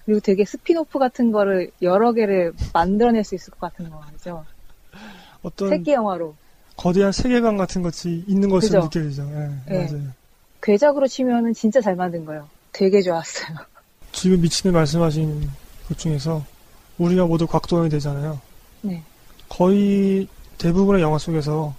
[0.04, 4.44] 그리고 되게 스핀오프 같은 거를 여러 개를 만들어낼 수 있을 것 같은 거죠.
[5.42, 6.34] 어떤 새끼 영화로.
[6.76, 8.80] 거대한 세계관 같은 것이 있는 그죠?
[8.84, 9.22] 느껴지죠.
[9.32, 9.84] 예, 예.
[9.84, 10.02] 맞아요.
[10.62, 12.48] 괴작으로 치면은 진짜 잘 만든 거예요.
[12.78, 13.56] 되게 좋았어요.
[14.12, 15.50] 지금 밋치 님이 말씀하신
[15.88, 16.44] 것 중에서
[16.98, 18.40] 우리가 모두 곽도원이 되잖아요.
[18.82, 19.02] 네.
[19.48, 21.74] 거의 대부분의 영화 속에서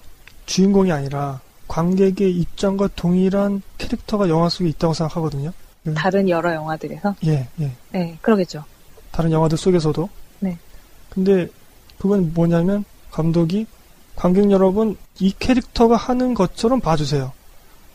[0.45, 5.53] 주인공이 아니라 관객의 입장과 동일한 캐릭터가 영화 속에 있다고 생각하거든요.
[5.95, 7.15] 다른 여러 영화들에서.
[7.25, 7.71] 예, 예.
[7.91, 8.63] 네, 그러겠죠.
[9.11, 10.09] 다른 영화들 속에서도.
[10.39, 10.57] 네.
[11.09, 11.47] 근데
[11.97, 13.65] 그건 뭐냐면 감독이
[14.15, 17.31] 관객 여러분 이 캐릭터가 하는 것처럼 봐주세요.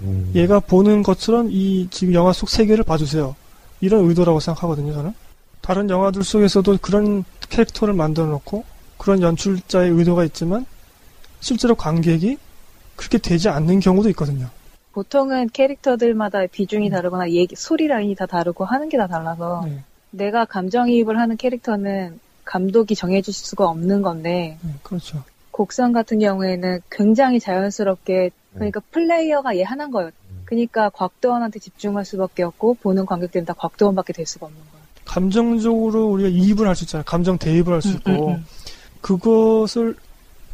[0.01, 0.31] 음.
[0.35, 3.35] 얘가 보는 것처럼 이 지금 영화 속 세계를 봐주세요.
[3.81, 5.15] 이런 의도라고 생각하거든요, 저는.
[5.61, 8.65] 다른 영화들 속에서도 그런 캐릭터를 만들어 놓고
[8.99, 10.67] 그런 연출자의 의도가 있지만
[11.41, 12.39] 실제로 관객이
[12.97, 14.49] 그렇게 되지 않는 경우도 있거든요.
[14.93, 16.93] 보통은 캐릭터들마다 비중이 음.
[16.93, 22.21] 다르거나 얘기, 소리 라인이 다 다르고 하는 게 다 달라서 네, 내가 감정이입을 하는 캐릭터는
[22.45, 25.23] 감독이 정해줄 수가 없는 건데 네, 그렇죠.
[25.51, 30.11] 곡선 같은 경우에는 굉장히 자연스럽게 그러니까 플레이어가 얘 하나인 거예요.
[30.45, 34.85] 그러니까 곽도원한테 집중할 수밖에 없고 보는 관객들은 다 곽도원밖에 될 수가 없는 거예요.
[35.05, 37.05] 감정적으로 우리가 이입을 할 수 있잖아요.
[37.05, 38.47] 감정 대입을 할수 음, 있고 음, 음.
[39.01, 39.97] 그것을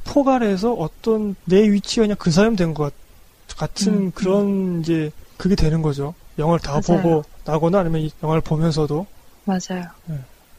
[0.04, 2.92] 포괄해서 어떤 내 위치가 그냥 그 사람 된 것
[3.56, 6.14] 같은 음, 그런 이제 그게 되는 거죠.
[6.38, 7.02] 영화를 다 맞아요.
[7.02, 9.06] 보고 나거나 아니면 이 영화를 보면서도
[9.44, 9.84] 맞아요.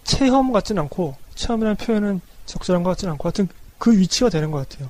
[0.04, 4.89] 체험 같진 않고 체험이라는 표현은 적절한 것 같진 않고 하여튼 그 위치가 되는 것 같아요.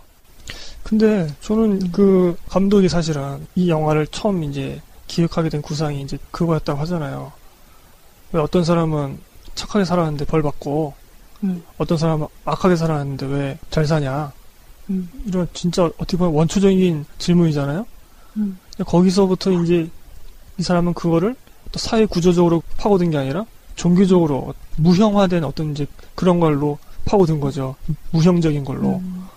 [0.84, 7.32] 근데 저는 그 감독이 사실은 이 영화를 처음 이제 기획하게 된 구상이 이제 그거였다고 하잖아요.
[8.32, 9.20] 왜 어떤 사람은
[9.56, 10.94] 착하게 살았는데 벌 받고
[11.44, 11.64] 음.
[11.78, 14.32] 어떤 사람은 악하게 살았는데 왜 잘 사냐
[14.90, 15.10] 음.
[15.26, 17.86] 이런 진짜 어떻게 보면 원초적인 질문이잖아요.
[18.38, 18.60] 음.
[18.86, 19.90] 거기서부터 이제
[20.58, 21.36] 이 사람은 그거를
[21.72, 27.76] 또 사회 구조적으로 파고든 게 아니라 종교적으로 무형화된 어떤 이제 그런 걸로 파고든 거죠.
[28.12, 28.98] 무형적인 걸로.
[28.98, 29.28] 음.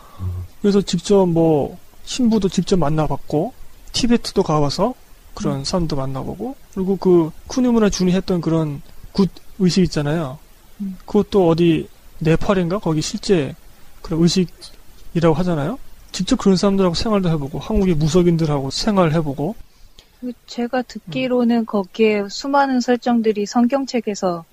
[0.64, 3.52] 그래서 직접 뭐 신부도 직접 만나봤고
[3.92, 4.94] 티베트도 가봐서
[5.34, 5.64] 그런 음.
[5.64, 8.80] 사람도 만나보고 그리고 그 쿠니무라 준이 했던 그런
[9.12, 10.38] 굿 의식 있잖아요.
[10.80, 10.96] 음.
[11.04, 11.86] 그것도 어디
[12.20, 13.54] 네팔인가 거기 실제
[14.00, 15.78] 그런 의식이라고 하잖아요.
[16.12, 19.56] 직접 그런 사람들하고 생활도 해보고 한국의 무속인들하고 생활해보고
[20.46, 24.46] 제가 듣기로는 거기에 수많은 설정들이 성경책에서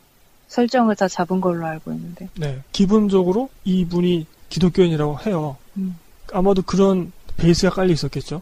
[0.50, 2.28] 설정을 다 잡은 걸로 알고 있는데.
[2.36, 5.56] 네 기본적으로 이분이 기독교인이라고 해요.
[5.78, 5.98] 음.
[6.34, 8.42] 아마도 그런 베이스가 깔려 있었겠죠.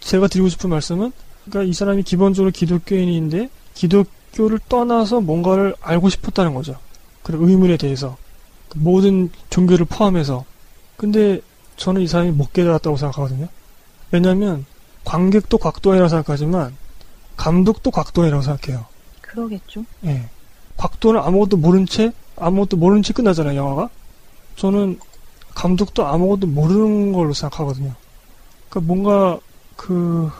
[0.00, 1.12] 제가 드리고 싶은 말씀은,
[1.44, 6.78] 그러니까 이 사람이 기본적으로 기독교인인데, 기독교를 떠나서 뭔가를 알고 싶었다는 거죠.
[7.22, 8.16] 그런 의문에 대해서.
[8.68, 10.44] 그 모든 종교를 포함해서.
[10.96, 11.40] 근데
[11.76, 13.48] 저는 이 사람이 못 깨달았다고 생각하거든요.
[14.10, 14.66] 왜냐면,
[15.04, 16.76] 관객도 곽도원이라고 생각하지만,
[17.36, 18.86] 감독도 곽도원이라고 생각해요.
[19.20, 19.84] 그러겠죠.
[20.04, 20.28] 예.
[20.76, 23.88] 곽도는 아무것도 모른 채, 아무것도 모른 채 끝나잖아요, 영화가.
[24.56, 24.98] 저는
[25.54, 27.94] 감독도 아무것도 모르는 걸로 생각하거든요.
[28.68, 29.38] 그러니까 뭔가
[29.76, 30.30] 그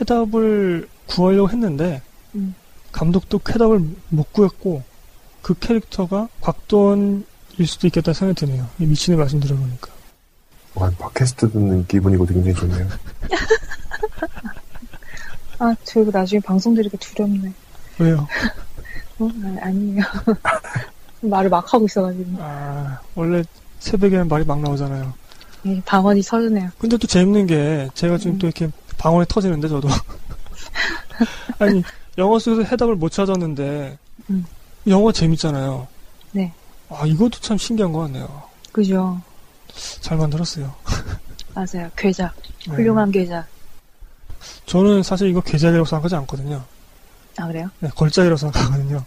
[0.00, 2.02] 해답을 구하려고 했는데,
[2.34, 2.54] 음.
[2.92, 4.82] 감독도 해답을 못 구했고,
[5.42, 7.24] 그 캐릭터가 곽도원일
[7.66, 8.66] 수도 있겠다는 생각이 드네요.
[8.78, 9.92] 이 미친의 말씀 들어보니까.
[10.74, 12.88] 와, 팟캐스트 듣는 기분이고 굉장히 좋네요.
[15.58, 17.52] 아, 저 이거 나중에 방송 들으니까 두렵네.
[17.98, 18.26] 왜요?
[19.18, 19.28] 어?
[19.28, 20.02] 아, 아니에요.
[21.20, 22.24] 말을 막 하고 있어가지고.
[22.40, 23.44] 아, 원래
[23.84, 25.12] 새벽에는 말이 막 나오잖아요.
[25.66, 26.70] 예, 방언이 서르네요.
[26.78, 28.38] 근데 또 재밌는 게 제가 지금 음.
[28.38, 28.68] 또 이렇게
[28.98, 29.88] 방언이 터지는데 저도
[31.58, 31.82] 아니
[32.16, 33.98] 영어 속에서 해답을 못 찾았는데
[34.30, 34.46] 음.
[34.88, 35.86] 영어 재밌잖아요.
[36.32, 36.52] 네.
[36.88, 38.42] 아 이것도 참 신기한 것 같네요.
[38.72, 39.20] 그죠.
[40.00, 40.74] 잘 만들었어요.
[41.54, 41.90] 맞아요.
[41.96, 42.34] 괴작.
[42.68, 42.74] 네.
[42.74, 43.46] 훌륭한 괴작.
[44.66, 46.62] 저는 사실 이거 괴작이라고 생각하지 않거든요.
[47.36, 47.68] 아, 그래요?
[47.80, 49.04] 네, 걸작이라고 생각하거든요.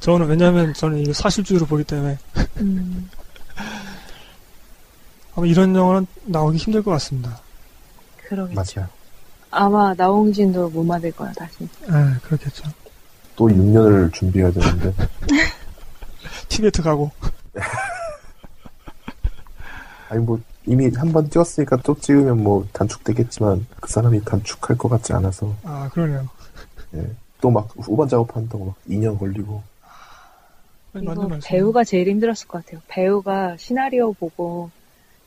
[0.00, 2.18] 저는 왜냐하면 저는 이거 사실주의로 보기 때문에
[2.58, 3.10] 음,
[5.36, 7.38] 아마 이런 영화는 나오기 힘들 것 같습니다.
[8.28, 8.54] 그러겠죠.
[8.80, 8.88] 맞아요.
[9.50, 11.68] 아마 나홍진도 못 만들 거야, 다시.
[11.82, 11.88] 네,
[12.22, 12.64] 그렇겠죠.
[13.36, 14.92] 또 6년을 준비해야 되는데.
[16.48, 17.10] 티베트 가고
[20.08, 25.12] 아니, 뭐, 이미 한 번 찍었으니까 또 찍으면 뭐 단축되겠지만 그 사람이 단축할 것 같지
[25.12, 26.28] 않아서 아 그러네요.
[27.40, 29.62] 또막 후반 작업한다고 막 2년 걸리고
[30.94, 31.38] 아니, 이거.
[31.44, 32.80] 배우가 제일 힘들었을 것 같아요.
[32.88, 34.70] 배우가 시나리오 보고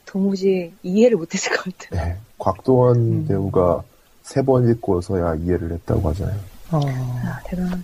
[0.07, 2.03] 도무지 이해를 못했을 것 같아요.
[2.05, 2.17] 네.
[2.39, 3.27] 곽도원 음.
[3.27, 3.83] 배우가
[4.23, 6.39] 세 번 읽고서야 이해를 했다고 하잖아요.
[6.71, 7.81] 아, 아, 대단하네.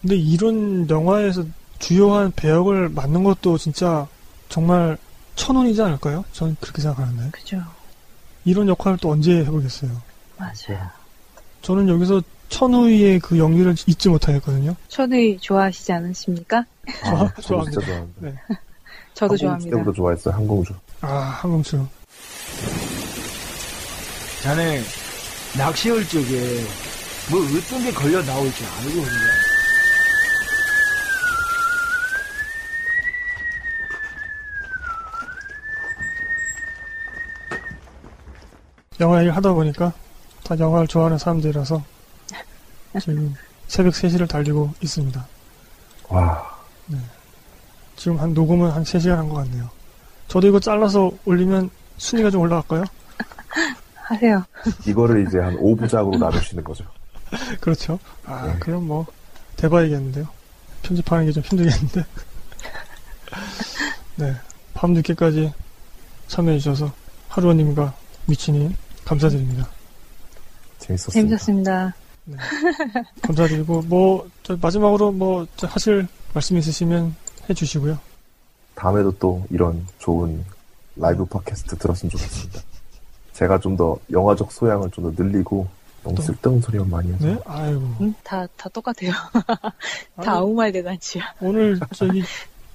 [0.00, 1.44] 근데 이런 영화에서
[1.78, 4.06] 주요한 배역을 맡는 것도 진짜
[4.48, 4.96] 정말
[5.36, 6.24] 천운이지 않을까요?
[6.32, 7.30] 저는 그렇게 생각하는데.
[7.30, 7.60] 그죠.
[8.44, 9.90] 이런 역할을 또 언제 해보겠어요?
[10.38, 10.88] 맞아요.
[11.62, 14.76] 저는 여기서 천우의 그 연기를 잊지 못하겠거든요.
[14.88, 16.64] 천의 좋아하시지 않으십니까?
[17.04, 17.80] 저도 좋아합니다.
[17.80, 18.20] 진짜 좋아합니다.
[18.20, 18.34] 네.
[19.14, 19.76] 저도 좋아합니다.
[19.76, 20.34] 때부터 좋아했어요.
[20.34, 20.74] 항공주.
[21.08, 21.86] 아, 한공수.
[24.42, 24.82] 자네
[25.56, 26.64] 낚시 올 적에
[27.30, 29.30] 뭐 어떤 게 걸려 나올지 알고 있냐?
[39.00, 39.92] 영화 얘기를 하다 보니까
[40.44, 41.82] 다 영화를 좋아하는 사람들이라서
[43.00, 43.34] 지금
[43.68, 45.26] 새벽 3시를 달리고 있습니다.
[46.08, 46.56] 와,
[47.96, 49.68] 지금 한 녹음은 한 3시간 한 것 같네요.
[50.28, 52.84] 저도 이거 잘라서 올리면 순위가 좀 올라갈까요?
[54.02, 54.44] 하세요.
[54.86, 56.84] 이거를 이제 한 5부작으로 나누시는 거죠.
[57.60, 57.98] 그렇죠.
[58.24, 58.56] 아, 네.
[58.60, 59.06] 그럼 뭐,
[59.56, 60.26] 대봐야겠는데요.
[60.82, 62.04] 편집하는 게 좀 힘들겠는데.
[64.16, 64.34] 네.
[64.74, 65.52] 밤늦게까지
[66.28, 66.92] 참여해주셔서
[67.28, 67.94] 하루원님과
[68.26, 68.74] 미치님
[69.04, 69.68] 감사드립니다.
[70.78, 71.12] 재밌었습니다.
[71.20, 71.94] 재밌었습니다.
[72.24, 72.36] 네.
[73.22, 77.14] 감사드리고 뭐저 마지막으로 뭐저 하실 말씀 있으시면
[77.48, 77.98] 해주시고요.
[78.76, 80.44] 다음에도 또 이런 좋은
[80.96, 82.60] 라이브 팟캐스트 들었으면 좋겠습니다.
[83.32, 85.66] 제가 좀 더 영화적 소양을 좀 더 늘리고
[86.04, 86.22] 너무 또?
[86.22, 88.14] 쓸데없는 소리만 많이 해서 네, 아이고 응?
[88.22, 89.10] 다, 다 똑같아요.
[90.16, 91.34] 아니, 다 아무 말 대잔치야.
[91.40, 92.22] 오늘 저기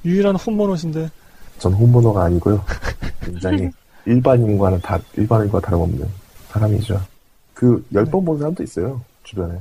[0.03, 1.09] 유일한 홈모노신데
[1.59, 2.63] 전 홈모노가 아니고요.
[3.21, 3.69] 굉장히
[4.05, 6.07] 일반인과는 다 일반인과 다름없는
[6.49, 7.01] 사람이죠.
[7.53, 9.59] 그 열 번 본 사람도 있어요 주변에.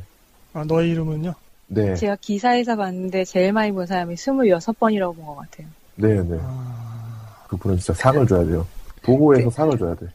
[0.55, 1.35] 아 너의 이름은요?
[1.69, 5.69] 네, 제가 기사에서 봤는데 제일 많이 본 사람이 26번이라고 본 것 같아요.
[6.01, 6.39] 네, 네.
[6.41, 8.67] 아, 그분은 진짜 상을 줘야 돼요.
[9.03, 10.07] 보고에서 상을 줘야 돼.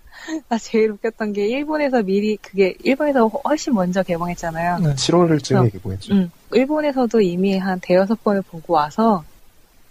[0.47, 4.79] 나 제일 웃겼던 게 일본에서 미리 그게 일본에서 훨씬 먼저 개봉했잖아요.
[4.79, 4.95] 네.
[4.95, 5.69] 7월쯤에 어.
[5.71, 6.13] 개봉했죠.
[6.13, 6.31] 응.
[6.53, 9.23] 일본에서도 이미 한 대여섯 번을 보고 와서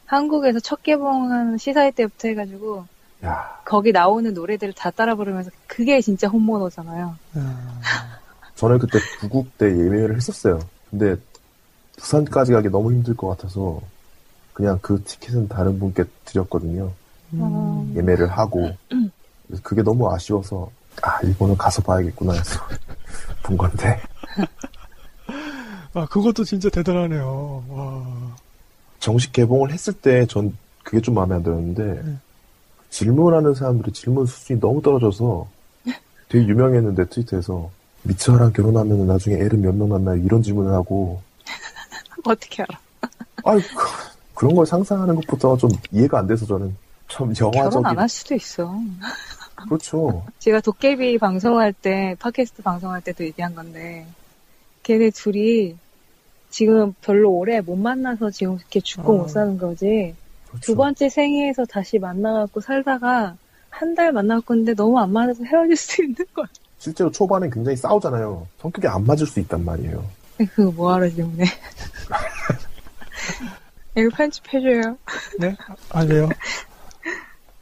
[0.07, 2.87] 한국에서 첫 개봉한 시사회 때부터 해가지고
[3.25, 7.17] 야, 거기 나오는 노래들을 다 따라 부르면서 그게 진짜 홈모노잖아요.
[7.37, 7.79] 아,
[8.55, 10.61] 저는 그때 부국 때 예매를 했었어요.
[10.91, 11.17] 근데
[11.97, 13.81] 부산까지 가기 너무 힘들 것 같아서
[14.55, 16.93] 그냥 그 티켓은 다른 분께 드렸거든요.
[17.35, 18.71] 음, 예매를 하고
[19.47, 20.71] 그래서 그게 너무 아쉬워서
[21.03, 22.61] 아 일본은 가서 봐야겠구나 해서
[23.43, 24.01] 본 건데
[25.93, 27.65] 아 그것도 진짜 대단하네요.
[27.69, 28.37] 와,
[29.01, 32.17] 정식 개봉을 했을 때 전 그게 좀 마음에 안 들었는데 네.
[32.91, 35.49] 질문하는 사람들이 질문 수준이 너무 떨어져서
[36.29, 37.71] 되게 유명했는데 트위터에서
[38.03, 40.17] 미츠하랑 결혼하면 나중에 애를 몇 명 낳나요?
[40.23, 41.21] 이런 질문을 하고
[42.25, 42.79] 어떻게 알아?
[43.45, 43.61] 아이
[44.35, 46.76] 그- 그런 걸 상상하는 것부터 좀 이해가 안 돼서 저는
[47.09, 48.74] 좀 결혼 안 영화적인 할 수도 있어.
[49.68, 54.07] 그렇죠 제가 도깨비 방송할 때, 팟캐스트 방송할 때도 얘기한 건데,
[54.82, 55.76] 걔네 둘이
[56.51, 59.18] 지금 별로 오래 못 만나서 지금 이렇게 죽고 어.
[59.18, 60.14] 못 사는 거지.
[60.49, 60.61] 그렇죠.
[60.66, 63.37] 두 번째 생애에서 다시 만나갖고 살다가
[63.70, 66.47] 한 달 만나갖고 있는데 너무 안 맞아서 헤어질 수 있는 거야.
[66.78, 70.05] 실제로 초반에 굉장히 싸우잖아요 성격이 안 맞을 수 있단 말이에요
[70.55, 71.45] 그거 뭐하러 때문에.
[73.97, 74.97] 이거 편집해줘요.
[75.39, 75.57] 네?
[75.91, 76.29] 아 왜요?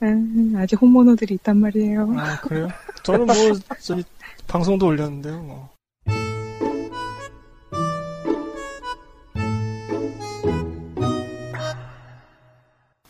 [0.02, 2.12] 음, 아직 홈모노들이 있단 말이에요.
[2.18, 2.68] 아 그래요?
[3.02, 3.34] 저는 뭐
[3.80, 4.02] 저기
[4.48, 5.40] 방송도 올렸는데요.
[5.42, 5.70] 뭐.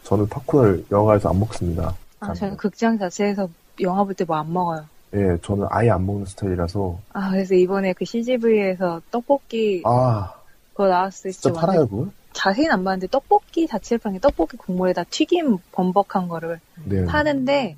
[0.05, 3.49] 저는 팝콘을 영화에서 안 먹습니다 아, 저는 극장 자체에서
[3.81, 4.85] 영화 볼 때 뭐 안 먹어요.
[5.15, 10.33] 예 저는 아예 안 먹는 스타일이라서 아, 그래서 이번에 그 CGV에서 떡볶이 아
[10.73, 12.09] 그거 나왔을 때 진짜 팔아요 그걸?
[12.33, 17.05] 자세히는 안 봤는데 떡볶이 자체를 파는 게 떡볶이 국물에다 튀김 범벅한 거를 네.
[17.05, 17.77] 파는데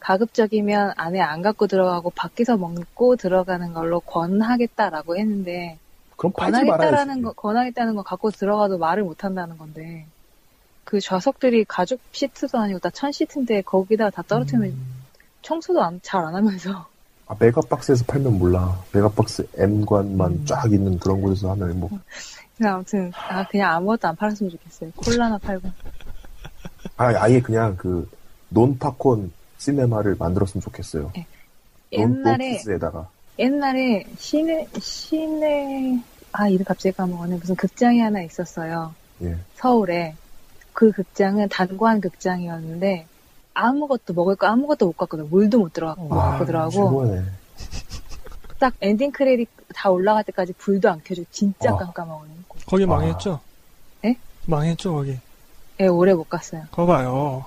[0.00, 5.78] 가급적이면 안에 안 갖고 들어가고 밖에서 먹고 들어가는 걸로 권하겠다라고 했는데
[6.16, 10.06] 권하겠다라는 거 권하겠다는 거 갖고 들어가도 말을 못 한다는 건데
[10.84, 14.86] 그 좌석들이 가죽 시트도 아니고 다 천 시트인데 거기다 다 떨어뜨리면 음,
[15.42, 16.86] 청소도 잘 안 하면서.
[17.26, 18.78] 아, 메가박스에서 팔면 몰라.
[18.92, 20.44] 메가박스 M관만 음.
[20.44, 21.88] 쫙 있는 그런 곳에서 하면 뭐,
[22.56, 25.70] 그냥 아무튼 아 그냥 아무것도 안 팔았으면 좋겠어요 콜라나 팔고
[26.96, 28.08] 아, 아예 그냥 그,
[28.50, 31.10] 논팝콘 시네마를 만들었으면 좋겠어요.
[31.14, 31.26] 네.
[31.92, 33.08] 논, 옛날에 논피스에다가.
[33.38, 36.00] 옛날에 시내 시내
[36.32, 39.36] 아 이름 갑자기 까먹었네 무슨 극장이 하나 있었어요 예.
[39.56, 40.14] 서울에
[40.72, 43.06] 그 극장은 단관 극장이었는데
[43.54, 47.22] 아무것도 먹을 거 아무것도 못 들어 물도 못 들어갖고 와, 갖고 들어가고.
[48.58, 51.78] 딱 엔딩 크레딧 다 올라갈 때까지 불도 안 켜주고 진짜 와.
[51.78, 52.36] 깜깜하거든요.
[52.66, 52.86] 거기 아.
[52.86, 53.40] 망했죠?
[54.04, 54.16] 에?
[54.46, 55.18] 망했죠 거기.
[55.80, 56.64] 예, 오래 못 갔어요.
[56.70, 57.44] 거 봐요.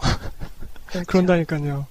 [0.87, 1.05] 그렇죠.
[1.07, 1.87] 그런다니까요.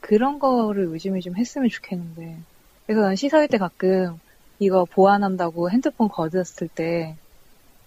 [0.00, 2.38] 그런 거를 요즘에 좀 했으면 좋겠는데.
[2.86, 4.20] 그래서 난 시사회 때 가끔
[4.58, 7.16] 이거 보완한다고 핸드폰 거두었을 때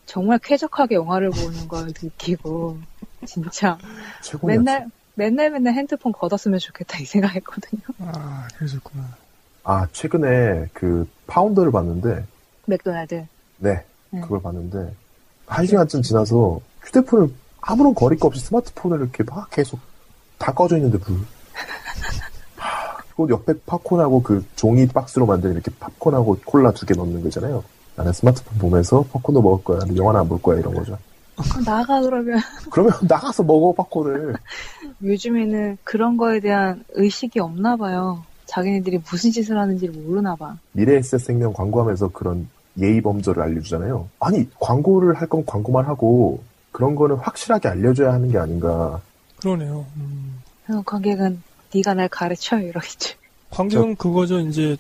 [0.05, 2.79] 정말 쾌적하게 영화를 보는 걸 느끼고
[3.25, 3.77] 진짜.
[4.41, 7.81] 맨날 맨날 맨날 핸드폰 걷었으면 좋겠다 이 생각했거든요.
[7.99, 9.03] 아 그러셨구나.
[9.69, 12.23] 아, 최근에 그, 파운더를 봤는데,
[12.67, 13.25] 맥도날드.
[13.57, 13.83] 네.
[14.11, 14.21] 네.
[14.21, 14.93] 그걸 봤는데,
[15.45, 19.77] 한 시간쯤 지나서 휴대폰을 아무런 거리가 없이 스마트폰을 이렇게 막 계속
[20.37, 21.17] 다 꺼져 있는데, 불.
[22.55, 27.61] 하, 그리고 옆에 팝콘하고 그 종이 박스로 만든 이렇게 팝콘하고 콜라 두 개 넣는 거잖아요.
[27.97, 29.79] 나는 스마트폰 보면서 팝콘도 먹을 거야.
[29.79, 30.59] 근데 영화는 안 볼 거야.
[30.59, 30.97] 이런 거죠.
[31.65, 32.39] 나가 그러면
[32.71, 34.33] 그러면 나가서 먹어, 팝콘을.
[35.03, 38.23] 요즘에는 그런 거에 대한 의식이 없나 봐요.
[38.47, 40.57] 자기네들이 무슨 짓을 하는지를 모르나 봐.
[40.73, 42.47] 미래에셋 생명 광고하면서 그런
[42.79, 44.07] 예의 범절을 알려주잖아요.
[44.19, 46.41] 아니, 광고를 할 거면 광고만 하고,
[46.71, 49.01] 그런 거는 확실하게 알려줘야 하는 게 아닌가.
[49.41, 49.85] 그러네요.
[49.97, 50.41] 음.
[50.65, 51.41] 그래서 관객은
[51.73, 53.15] 네가 날 가르쳐 이러겠지.
[53.49, 54.39] 관객은 그거죠.
[54.39, 54.77] 이제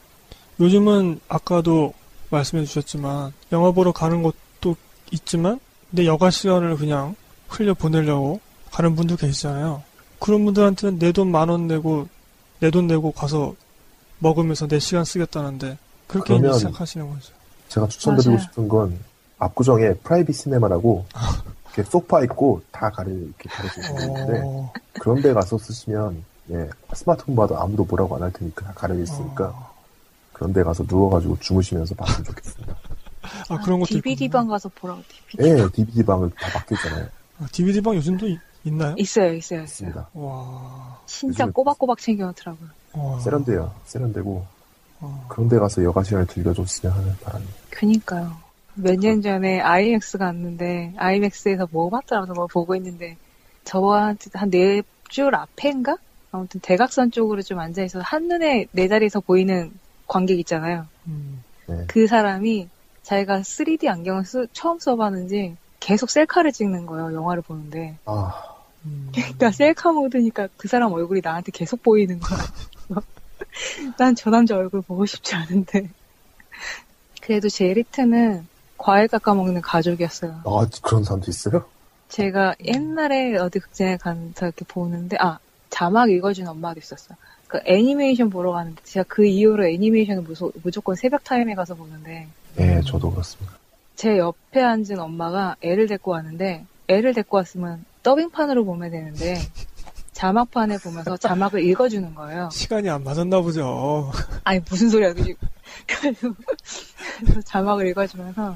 [0.59, 1.93] 요즘은 아까도
[2.29, 4.75] 말씀해 주셨지만 영화 보러 가는 것도
[5.11, 5.59] 있지만
[5.89, 7.15] 내 여가 시간을 그냥
[7.47, 8.39] 흘려 보내려고
[8.71, 9.81] 가는 분도 계시잖아요.
[10.19, 12.07] 그런 분들한테는 내 돈 만 원 내고
[12.59, 13.55] 내 돈 내고 가서
[14.19, 15.77] 먹으면서 내 시간 쓰겠다는데
[16.07, 17.33] 그렇게 시작하시는 거죠.
[17.69, 18.43] 제가 추천드리고 맞아요.
[18.43, 18.99] 싶은 건
[19.39, 21.05] 압구정에 private cinema라고
[21.75, 26.69] 이렇게 소파 있고 다 가려 이렇게 가려주는 데 있는데 어, 그런 데 가서 쓰시면 예,
[26.93, 29.73] 스마트폰 봐도 아무도 뭐라고 안 할 테니까 다 가려져 있으니까 어.
[30.33, 32.75] 그런 데 가서 누워가지고 주무시면서 봤으면 좋겠습니다.
[33.49, 34.41] 아 그런 것도 DVD 있구나.
[34.41, 35.01] 방 가서 보라고
[35.31, 37.07] DVD 예, DVD 방을 다 바뀌었잖아요.
[37.39, 38.95] 아, DVD 방 요즘도 이- 있나요?
[38.97, 39.63] 있어요, 있어요, 있어요.
[39.63, 40.09] 있습니다.
[40.13, 42.69] 와, 진짜 요즘에- 꼬박꼬박 챙겨놓더라고요.
[42.93, 43.19] 와.
[43.19, 43.71] 세련돼요.
[43.85, 44.45] 세련되고
[45.01, 45.25] 어.
[45.29, 47.45] 그런 데 가서 여가 시간을 즐겨줬으면 하는 바람이.
[47.69, 48.35] 그니까요.
[48.75, 53.17] 몇 년 전에 아이맥스 갔는데 아이맥스에서 뭐 봤더라고 뭐 보고 있는데
[53.63, 55.97] 저한테 한네 줄 앞인가?
[56.31, 59.71] 아무튼 대각선 쪽으로 좀 앉아있어서 한눈에 내 자리에서 보이는
[60.07, 60.85] 관객 있잖아요.
[61.07, 61.43] 음.
[61.67, 61.85] 네.
[61.87, 62.69] 그 사람이
[63.03, 67.13] 자기가 3D 안경을 쓰- 처음 써봤는지 계속 셀카를 찍는 거예요.
[67.13, 67.97] 영화를 보는데.
[68.05, 68.46] 아,
[68.87, 69.11] 음.
[69.13, 72.39] 그러니까 셀카 모드니까 그 사람 얼굴이 나한테 계속 보이는 거야.
[73.97, 75.89] 난 저 남자 얼굴 보고 싶지 않은데.
[77.21, 80.41] 그래도 제일 히트는 과일 깎아 먹는 가족이었어요.
[80.45, 81.65] 아 그런 사람도 있어요?
[82.09, 87.17] 제가 옛날에 어디 극장에 가서 이렇게 보는데, 아, 자막 읽어준 엄마도 있었어요.
[87.47, 92.27] 그 애니메이션 보러 가는데, 제가 그 이후로 애니메이션을 무조, 무조건 새벽 타임에 가서 보는데,
[92.59, 93.57] 예, 저도 그렇습니다.
[93.95, 99.37] 제 옆에 앉은 엄마가 애를 데리고 왔는데, 애를 데리고 왔으면 더빙판으로 보면 되는데,
[100.13, 102.47] 자막판에 보면서 자막을 읽어주는 거예요.
[102.53, 104.09] 시간이 안 맞았나 보죠.
[104.45, 105.35] 아니, 무슨 소리야, 그지?
[105.85, 106.33] 그래서,
[107.43, 108.55] 자막을 읽어주면서,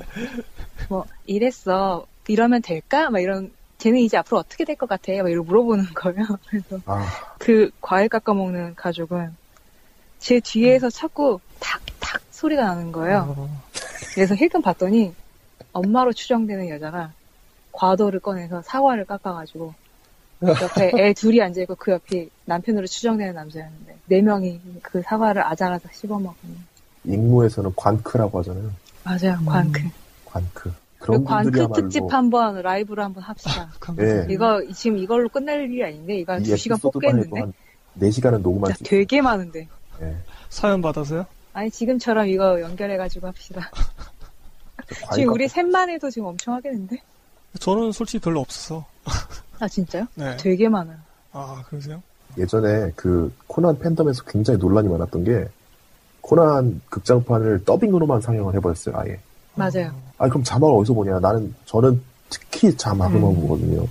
[0.88, 2.06] 뭐, 이랬어.
[2.30, 3.10] 이러면 될까?
[3.10, 5.12] 막 이런, 쟤는 이제 앞으로 어떻게 될 것 같아?
[5.22, 6.26] 막 이러고 물어보는 거예요.
[6.47, 7.06] 그래서 아,
[7.38, 9.36] 그 과일 깎아 먹는 가족은
[10.20, 13.36] 제 뒤에서 자꾸 탁탁 소리가 나는 거예요.
[13.38, 13.62] 어,
[14.14, 15.14] 그래서 힐끔 봤더니
[15.74, 17.12] 엄마로 추정되는 여자가
[17.72, 19.74] 과도를 꺼내서 사과를 깎아가지고
[20.43, 26.36] 옆에 애 둘이 앉아있고 그 옆이 남편으로 추정되는 남자였는데 네 명이 그 사과를 아작아작 씹어먹는
[27.03, 28.72] 익무에서는 관크라고 하잖아요.
[29.03, 29.45] 맞아요 음.
[29.45, 29.82] 관크
[30.26, 30.74] 관크.
[30.99, 34.28] 그런 그 관크 분들이야말로 특집 한번 라이브로 한번 합시다 예.
[34.30, 37.53] 이거 지금 이걸로 끝날 일이 아닌데 이거 이두 시간 에피소드만 해도 뽑겠는데 한
[37.99, 38.84] 4시간은 녹음할 수.
[38.84, 39.67] 되게 많은데
[40.01, 40.15] 예.
[40.49, 41.26] 사연 받아서요?
[41.53, 43.72] 아니 지금처럼 이거 연결해가지고 합시다
[45.15, 47.01] 지금 우리 셋만 해도 지금 엄청 하겠는데?
[47.60, 48.86] 저는 솔직히 별로 없어서.
[49.60, 50.08] 아, 진짜요?
[50.16, 50.38] 네.
[50.38, 50.97] 되게 많아요.
[51.34, 52.02] 아 그러세요?
[52.38, 55.47] 예전에 그 코난 팬덤에서 굉장히 논란이 많았던 게
[56.22, 59.20] 코난 극장판을 더빙으로만 상영을 해버렸어요, 아예.
[59.56, 59.93] 맞아요.
[60.18, 61.20] 아 그럼 자막을 어디서 보냐?
[61.20, 63.41] 나는 저는 특히 자막으로만 음.
[63.41, 63.88] 보거든요.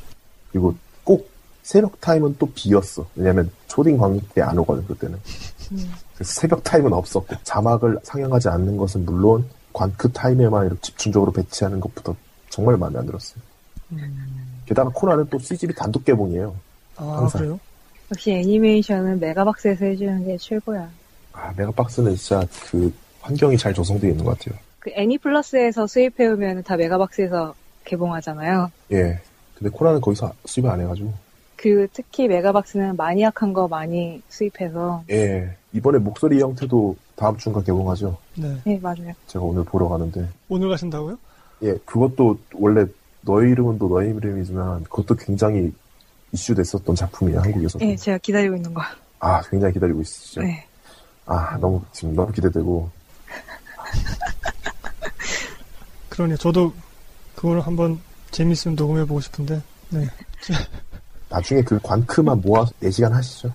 [0.51, 1.31] 그리고 꼭
[1.63, 3.07] 새벽 타임은 또 비었어.
[3.15, 5.19] 왜냐면 초딩 관객들이 안 오거든 그때는.
[5.73, 5.93] 음.
[6.15, 11.79] 그래서 새벽 타임은 없었고 자막을 상영하지 않는 것은 물론 관 그 타임에만 이렇게 집중적으로 배치하는
[11.81, 12.17] 것부터
[12.49, 13.41] 정말 마음에 안 들었어요.
[13.93, 14.63] 음.
[14.67, 16.55] 게다가 코난은 또 CGV 단독 개봉이에요.
[16.97, 17.41] 아 항상.
[17.41, 17.61] 그래요?
[18.13, 20.89] 역시 애니메이션은 메가박스에서 해주는 게 최고야.
[21.33, 24.59] 아 메가박스는 진짜 그 환경이 잘 조성되어 있는 것 같아요.
[24.79, 28.71] 그 애니플러스에서 수입해오면 다 메가박스에서 개봉하잖아요.
[28.93, 29.21] 예.
[29.57, 31.13] 근데 코난은 거기서 수입을 안 해가지고.
[31.57, 35.55] 그 특히 메가박스는 마니악한 거 많이 수입해서 예.
[35.73, 38.17] 이번에 목소리 형태도 다음 주인가 개봉하죠.
[38.37, 38.57] 네.
[38.65, 39.13] 네 맞아요.
[39.27, 40.27] 제가 오늘 보러 가는데.
[40.49, 41.19] 오늘 가신다고요?
[41.63, 42.87] 예, 그것도 원래
[43.23, 45.73] 너의 이름은 또 너의 이름이지만 그것도 굉장히
[46.33, 47.79] 이슈 됐었던 작품이에요, 한국에서.
[47.79, 48.83] 네 제가 기다리고 있는 거.
[49.19, 50.43] 아, 굉장히 기다리고 있으시죠?
[50.43, 50.67] 네.
[51.27, 52.91] 아, 너무, 지금 너무 기대되고.
[56.09, 56.37] 그러네요.
[56.37, 56.73] 저도
[57.35, 58.01] 그거를 한번
[58.31, 60.07] 재밌으면 녹음해 보고 싶은데 네
[61.31, 63.53] 나중에 그 관크만 모아서 4시간 하시죠.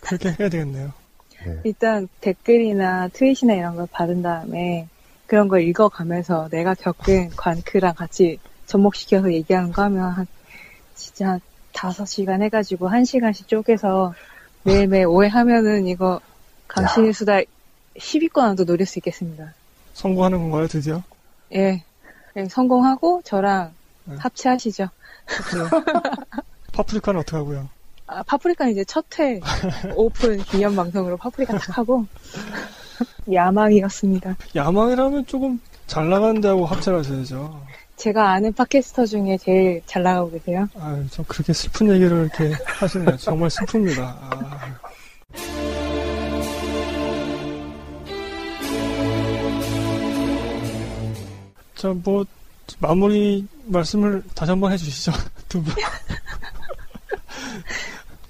[0.00, 0.92] 그렇게 해야 되겠네요.
[1.46, 1.60] 예.
[1.64, 4.88] 일단 댓글이나 트윗이나 이런 걸 받은 다음에
[5.26, 10.26] 그런 걸 읽어가면서 내가 겪은 관크랑 같이 접목시켜서 얘기하는 거 하면 한
[10.94, 11.38] 진짜
[11.72, 14.14] 다섯 시간 해가지고 한 시간씩 쪼개서
[14.64, 16.20] 매일매일 오해하면은 이거
[16.68, 17.40] 강신의 수다
[17.96, 19.52] 10위권 안도 노릴 수 있겠습니다.
[19.94, 21.02] 성공하는 건가요, 드디어?
[21.54, 21.82] 예.
[22.36, 23.72] 예, 성공하고 저랑
[24.04, 24.16] 네.
[24.18, 24.88] 합체하시죠.
[26.72, 27.68] 파프리카는 어떻게 하고요?
[28.06, 29.40] 아, 파프리카는 이제 첫 회
[29.96, 32.06] 오픈 기념 방송으로 파프리카 딱 하고
[33.32, 34.36] 야망이었습니다.
[34.54, 37.62] 야망이라면 조금 잘 나가는 데하고 합체를 하셔야죠.
[37.96, 40.68] 제가 아는 팟캐스터 중에 제일 잘 나가고 계세요.
[40.78, 43.16] 아유, 저 그렇게 슬픈 얘기를 이렇게 하시네요.
[43.16, 44.00] 정말 슬픕니다.
[44.00, 44.78] 아,
[51.74, 52.24] 자, 뭐,
[52.78, 55.12] 마무리 말씀을 다시 한번 해주시죠.
[55.48, 55.74] 두 분.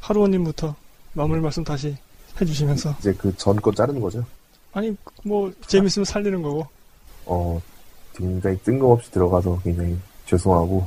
[0.01, 0.75] 하루원님부터
[1.13, 1.97] 마무리 말씀 다시
[2.41, 2.97] 해주시면서.
[3.01, 4.25] 이제 그 전 거 자르는 거죠.
[4.73, 4.95] 아니,
[5.25, 6.67] 뭐, 재밌으면 살리는 거고.
[7.25, 7.61] 어,
[8.17, 9.97] 굉장히 뜬금없이 들어가서 굉장히
[10.27, 10.85] 죄송하고,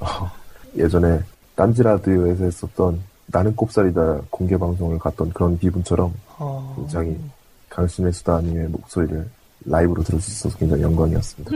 [0.00, 0.30] 어,
[0.76, 1.20] 예전에
[1.54, 7.16] 딴지 라디오에서 했었던 나는 꼽살이다 공개 방송을 갔던 그런 기분처럼 어, 굉장히
[7.68, 9.28] 강신의 수다님의 목소리를
[9.66, 11.52] 라이브로 들을 수 있어서 굉장히 영광이었습니다.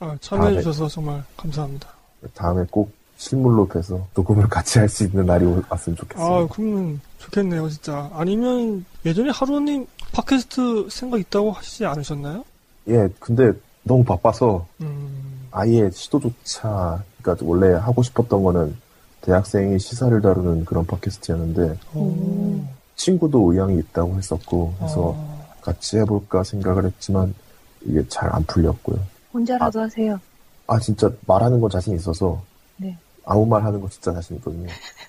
[0.00, 1.88] 아, 참여해주셔서 정말 감사합니다.
[2.34, 6.24] 다음에 꼭 실물로 뵈서 녹음을 같이 할 수 있는 날이 왔으면 좋겠습니다.
[6.24, 8.08] 아, 그러면 좋겠네요, 진짜.
[8.14, 12.44] 아니면 예전에 하루님 팟캐스트 생각 있다고 하시지 않으셨나요?
[12.88, 13.52] 예, 근데
[13.88, 18.76] 너무 바빠서 음, 아예 시도조차, 그러니까 원래 하고 싶었던 거는
[19.22, 22.62] 대학생이 시사를 다루는 그런 팟캐스트였는데 오,
[22.94, 27.34] 친구도 의향이 있다고 했었고 그래서 어, 같이 해볼까 생각을 했지만
[27.82, 28.98] 이게 잘 안 풀렸고요.
[29.34, 30.20] 혼자라도 하세요.
[30.68, 32.40] 아 진짜 말하는 건 자신 있어서
[32.76, 32.96] 네.
[33.24, 34.68] 아무 말 하는 거 진짜 자신 있거든요.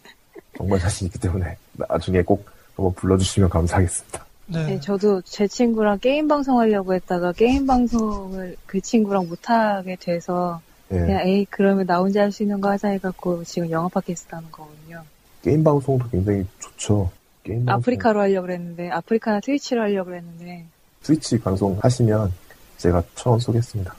[0.58, 4.26] 정말 자신 있기 때문에 나중에 꼭 한번 불러주시면 감사하겠습니다.
[4.52, 4.66] 네.
[4.66, 10.98] 네, 저도 제 친구랑 게임 방송 하려고 했다가 게임 방송을 그 친구랑 못하게 돼서 예,
[10.98, 14.52] 그냥 에이 그러면 나 혼자 할 수 있는 거 하자 해갖고 지금 영화 팟캐스트 하는
[14.52, 15.04] 거거든요.
[15.44, 17.12] 게임 방송도 굉장히 좋죠.
[17.44, 20.66] 게임 방송, 아프리카로 하려고 그랬는데 아프리카나 트위치로 하려고 그랬는데
[21.02, 22.34] 스위치 방송 하시면
[22.78, 23.94] 제가 천원 쏘겠습니다.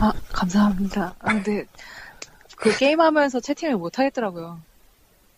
[0.00, 1.14] 아 감사합니다.
[1.18, 1.64] 아, 근데
[2.56, 4.58] 그 게임하면서 채팅을 못 하겠더라고요.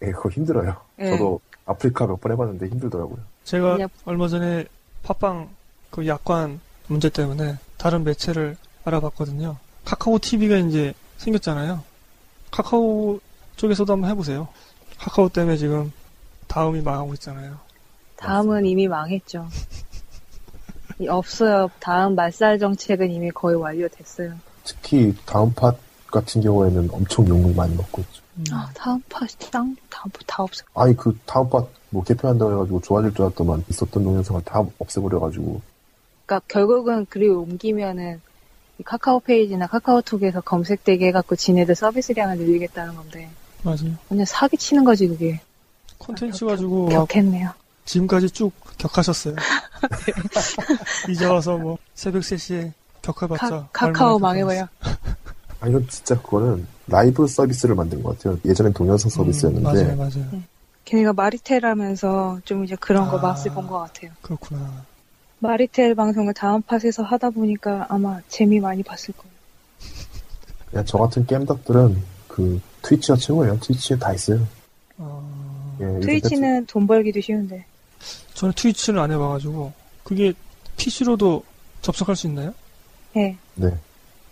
[0.03, 0.77] 예, 그거 힘들어요.
[1.01, 1.11] 예.
[1.11, 3.19] 저도 아프리카 몇 번 해봤는데 힘들더라고요.
[3.45, 4.67] 제가 얼마 전에
[5.03, 5.51] 팟빵
[5.91, 9.57] 그 약관 문제 때문에 다른 매체를 알아봤거든요.
[9.85, 11.83] 카카오 TV가 이제 생겼잖아요.
[12.51, 13.21] 카카오
[13.57, 14.49] 쪽에서도 한번 해보세요.
[14.99, 15.93] 카카오 때문에 지금
[16.47, 17.59] 다음이 망하고 있잖아요.
[18.17, 19.49] 다음은 이미 망했죠.
[21.01, 21.71] 이 없어요.
[21.81, 24.35] 다음 말살 정책은 이미 거의 완료됐어요.
[24.65, 25.75] 특히 다음 팟
[26.07, 28.23] 같은 경우에는 엄청 욕을 많이 먹고 있죠.
[28.39, 28.45] 음.
[28.53, 30.65] 아 다음 파 다음 다음 다 없어.
[30.75, 35.61] 아니 그 다음 팟 뭐 개편한다고 해가지고 좋아질 줄 알았더만 있었던 동영상을 다 없애버려가지고
[36.27, 38.21] 그러니까 결국은 그리고 옮기면은
[38.79, 43.31] 이 카카오 페이지나 카카오톡에서 검색되게 해갖고 지네들 서비스량을 늘리겠다는 건데
[43.63, 43.95] 맞아요.
[44.09, 45.41] 완전 사기 치는 거지 그게.
[45.99, 47.51] 콘텐츠 아, 가지고 막 격했네요.
[47.85, 49.37] 지금까지 쭉 격하셨어요.
[51.09, 52.73] 이제 와서 뭐 새벽 3시에
[53.03, 53.69] 격해봤자.
[53.73, 54.67] 카, 카오 망해버려.
[55.61, 58.37] 아 이건 진짜 그거는 라이브 서비스를 만든 것 같아요.
[58.45, 59.09] 예전엔 동영상.
[59.09, 60.43] 음, 서비스였는데 맞아요, 맞아요.
[60.85, 63.23] 걔네가 마리텔하면서 좀 이제 그런 거 아.
[63.23, 64.11] 맛을 본 것 같아요.
[64.23, 64.85] 그렇구나.
[65.39, 69.35] 마리텔 방송을 다음 팟에서 하다 보니까 아마 재미 많이 봤을 거예요.
[70.71, 73.59] 그냥 저 같은 게임덕들은 그 트위치가 최고예요.
[73.61, 74.47] 트위치에 다 있어요.
[74.99, 77.65] 어, 예, 트위치는 돈 벌기도 쉬운데.
[78.35, 79.73] 저는 트위치를 안 해봐가지고
[80.03, 80.33] 그게
[80.77, 81.45] PC로도
[81.83, 82.55] 접속할 수 있나요?
[83.15, 83.37] 네.
[83.55, 83.73] 네.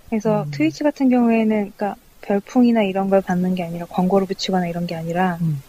[0.09, 0.51] 그래서 음.
[0.51, 5.39] 트위치 같은 경우에는 그러니까 별풍이나 이런 걸 받는 게 아니라 광고를 붙이거나 이런 게 아니라
[5.41, 5.63] 음.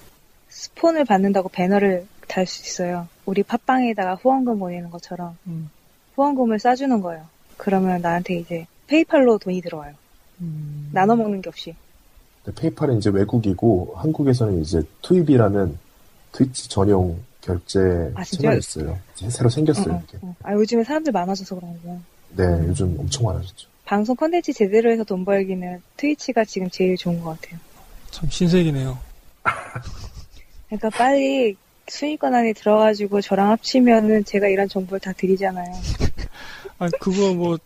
[0.64, 3.08] 스폰을 받는다고 배너를 달 수 있어요.
[3.26, 5.70] 우리 팟빵에다가 후원금 보내는 것처럼 음.
[6.16, 7.26] 후원금을 쏴주는 거예요.
[7.58, 9.94] 그러면 나한테 이제 페이팔로 돈이 들어와요.
[10.42, 10.90] 음.
[10.94, 11.76] 나눠 먹는 게 없이.
[12.56, 15.78] 페이팔은 이제 외국이고 한국에서는 이제 트윕이라는
[16.32, 18.24] 트위치 전용 결제 아?
[18.24, 18.98] 채널이 있어요.
[19.30, 19.94] 새로 생겼어요.
[19.96, 20.28] 어, 어.
[20.28, 20.36] 어.
[20.44, 22.00] 아 요즘에 사람들 많아져서 그런 거고.
[22.36, 23.68] 네, 요즘 엄청 많아졌죠.
[23.86, 27.60] 방송 컨텐츠 제대로 해서 돈 벌기는 트위치가 지금 제일 좋은 것 같아요.
[28.12, 28.98] 참 신세계네요.
[30.78, 31.56] 그러니까 빨리
[32.34, 35.66] 안에 들어가지고 저랑 합치면은 제가 이런 정보를 다 드리잖아요.
[36.80, 37.58] 아 그거 뭐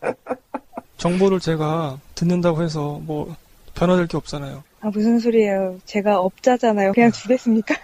[0.98, 3.36] 정보를 제가 듣는다고 해서 뭐
[3.76, 4.64] 변화될 게 없잖아요.
[4.82, 5.80] 아 무슨 소리예요?
[5.86, 6.94] 제가 업자잖아요.
[6.94, 7.76] 그냥 주겠습니까?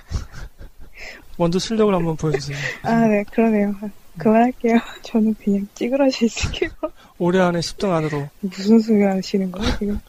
[1.37, 2.57] 먼저 실력을 한번 보여주세요.
[2.83, 3.73] 아 네 그러네요.
[4.17, 4.79] 그만할게요.
[5.03, 6.69] 저는 그냥 찌그러져 있을게요.
[7.17, 9.99] 올해 안에 10등 안으로 무슨 소리 하시는 거예요 지금?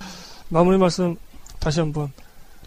[0.48, 1.16] 마무리 말씀
[1.60, 2.10] 다시 한번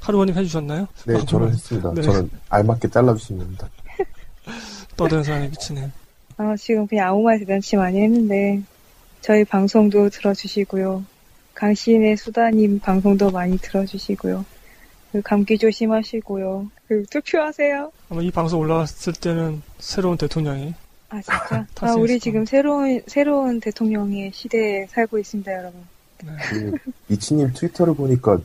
[0.02, 0.88] 하루원님 해주셨나요?
[1.06, 1.50] 네, 마무리 저는.
[1.50, 1.94] 했습니다.
[1.94, 2.02] 네.
[2.02, 3.70] 저는 알맞게 잘라주시면 됩니다.
[4.98, 5.92] 떠드는 사람이 미치네.
[6.38, 8.62] 아 지금 그냥 아무 말 대잔치 많이 했는데
[9.22, 11.04] 저희 방송도 들어주시고요.
[11.56, 14.46] 강신의 수다님 방송도 많이 들어주시고요.
[15.12, 16.70] 그리고 감기 조심하시고요.
[16.88, 17.92] 그리고 투표하세요.
[18.10, 20.74] 아마 이 방송 올라왔을 때는 새로운 대통령이
[21.10, 21.66] 아 진짜?
[21.82, 25.82] 아 우리 지금 새로운 새로운 대통령의 시대에 살고 있습니다, 여러분.
[26.24, 26.32] 네.
[26.50, 26.74] 그
[27.10, 28.40] 이치님 트위터를 보니까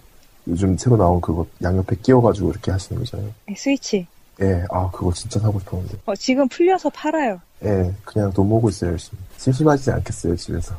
[0.49, 3.30] 요즘 새로 나온 그거 양옆에 끼워가지고 이렇게 하시는 거잖아요.
[3.47, 4.07] 네, 스위치.
[4.40, 5.99] 예, 아 그거 진짜 사고 싶었는데.
[6.07, 7.40] 어, 지금 풀려서 팔아요.
[7.64, 9.20] 예, 그냥 돈 모으고 있어요 열심히.
[9.36, 10.74] 심심하지 않겠어요 집에서.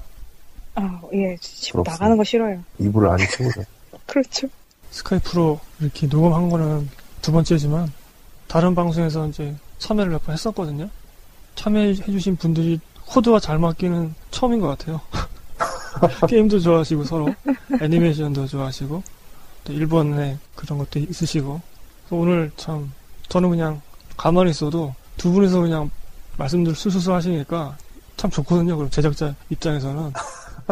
[0.75, 1.91] 아, 예, 집 부럽습니다.
[1.93, 2.63] 나가는 거 싫어요.
[2.79, 3.61] 이불을 안에 채우죠.
[4.07, 4.47] 그렇죠.
[4.91, 6.89] 스카이프로 이렇게 녹음한 거는
[7.21, 7.91] 두 번째지만
[8.47, 10.89] 다른 방송에서 이제 참여를 몇 번 했었거든요.
[11.55, 14.99] 참여해주신 분들이 코드와 잘 맞기는 처음인 것 같아요.
[16.27, 17.33] 게임도 좋아하시고 서로
[17.81, 19.03] 애니메이션도 좋아하시고
[19.63, 21.61] 또 일본에 그런 것도 있으시고
[22.09, 22.91] 오늘 참
[23.29, 23.81] 저는 그냥
[24.17, 25.89] 가만히 있어도 두 분이서 그냥
[26.37, 27.77] 말씀들 술술술 하시니까
[28.17, 28.75] 참 좋거든요.
[28.77, 30.13] 그럼 제작자 입장에서는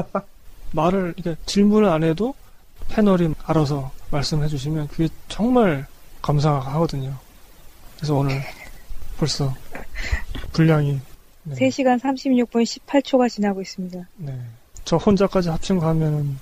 [0.73, 2.33] 말을 이렇게 질문을 안 해도
[2.89, 5.85] 패널이 알아서 말씀해 주시면 그게 정말
[6.21, 7.15] 감사하거든요.
[7.97, 8.41] 그래서 오늘
[9.17, 9.53] 벌써
[10.53, 10.99] 분량이
[11.43, 11.55] 네.
[11.55, 14.07] 3시간 36분 18초가 지나고 있습니다.
[14.17, 14.39] 네.
[14.85, 16.37] 저 혼자까지 합친 거 하면은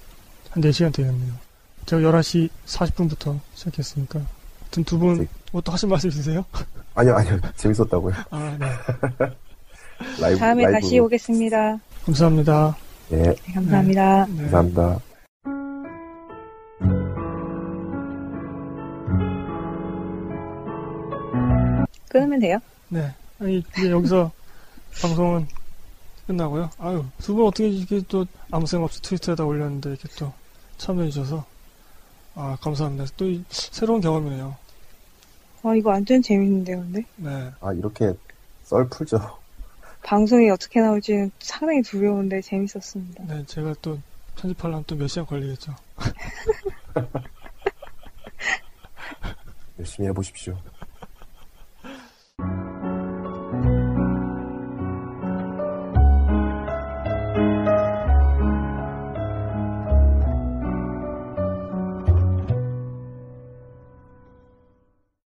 [0.50, 1.34] 한 4시간 되겠네요.
[1.90, 4.20] 제가 11시 40분부터 시작했으니까.
[4.62, 5.28] 하여튼 두 분, 네.
[5.52, 6.46] 뭐또 하신 말씀 있으세요?
[6.94, 7.40] 아니요, 아니요.
[7.56, 8.14] 재밌었다고요.
[8.30, 8.68] 아, 네.
[10.22, 10.38] 라이브.
[10.38, 10.82] 다음에 라이브.
[10.82, 11.80] 다시 오겠습니다.
[12.06, 12.78] 감사합니다.
[13.12, 14.26] 예, 네, 감사합니다.
[14.28, 14.38] 네.
[14.52, 15.00] 감사합니다.
[22.10, 22.60] 끊으면 돼요?
[22.90, 23.14] 네.
[23.40, 24.32] 아니, 이제 여기서
[25.02, 25.48] 방송은
[26.28, 26.70] 끝나고요.
[26.80, 30.32] 아유, 두 분 어떻게 이렇게 또 아무 생각 없이 트위터에다 올렸는데 이렇게 또
[30.78, 31.46] 참여해주셔서,
[32.42, 33.04] 아, 감사합니다.
[33.18, 34.56] 또 이- 새로운 경험이네요.
[35.64, 37.04] 아, 이거 완전 재밌는데요, 근데?
[37.18, 37.52] 네.
[37.60, 38.14] 아, 이렇게
[38.64, 39.20] 썰 풀죠.
[40.04, 43.26] 방송이 어떻게 나올지는 상당히 두려운데 재밌었습니다.
[43.28, 44.00] 네, 제가 또
[44.38, 45.76] 편집하려면 또 몇 시간 걸리겠죠.
[49.78, 50.58] 열심히 해보십시오.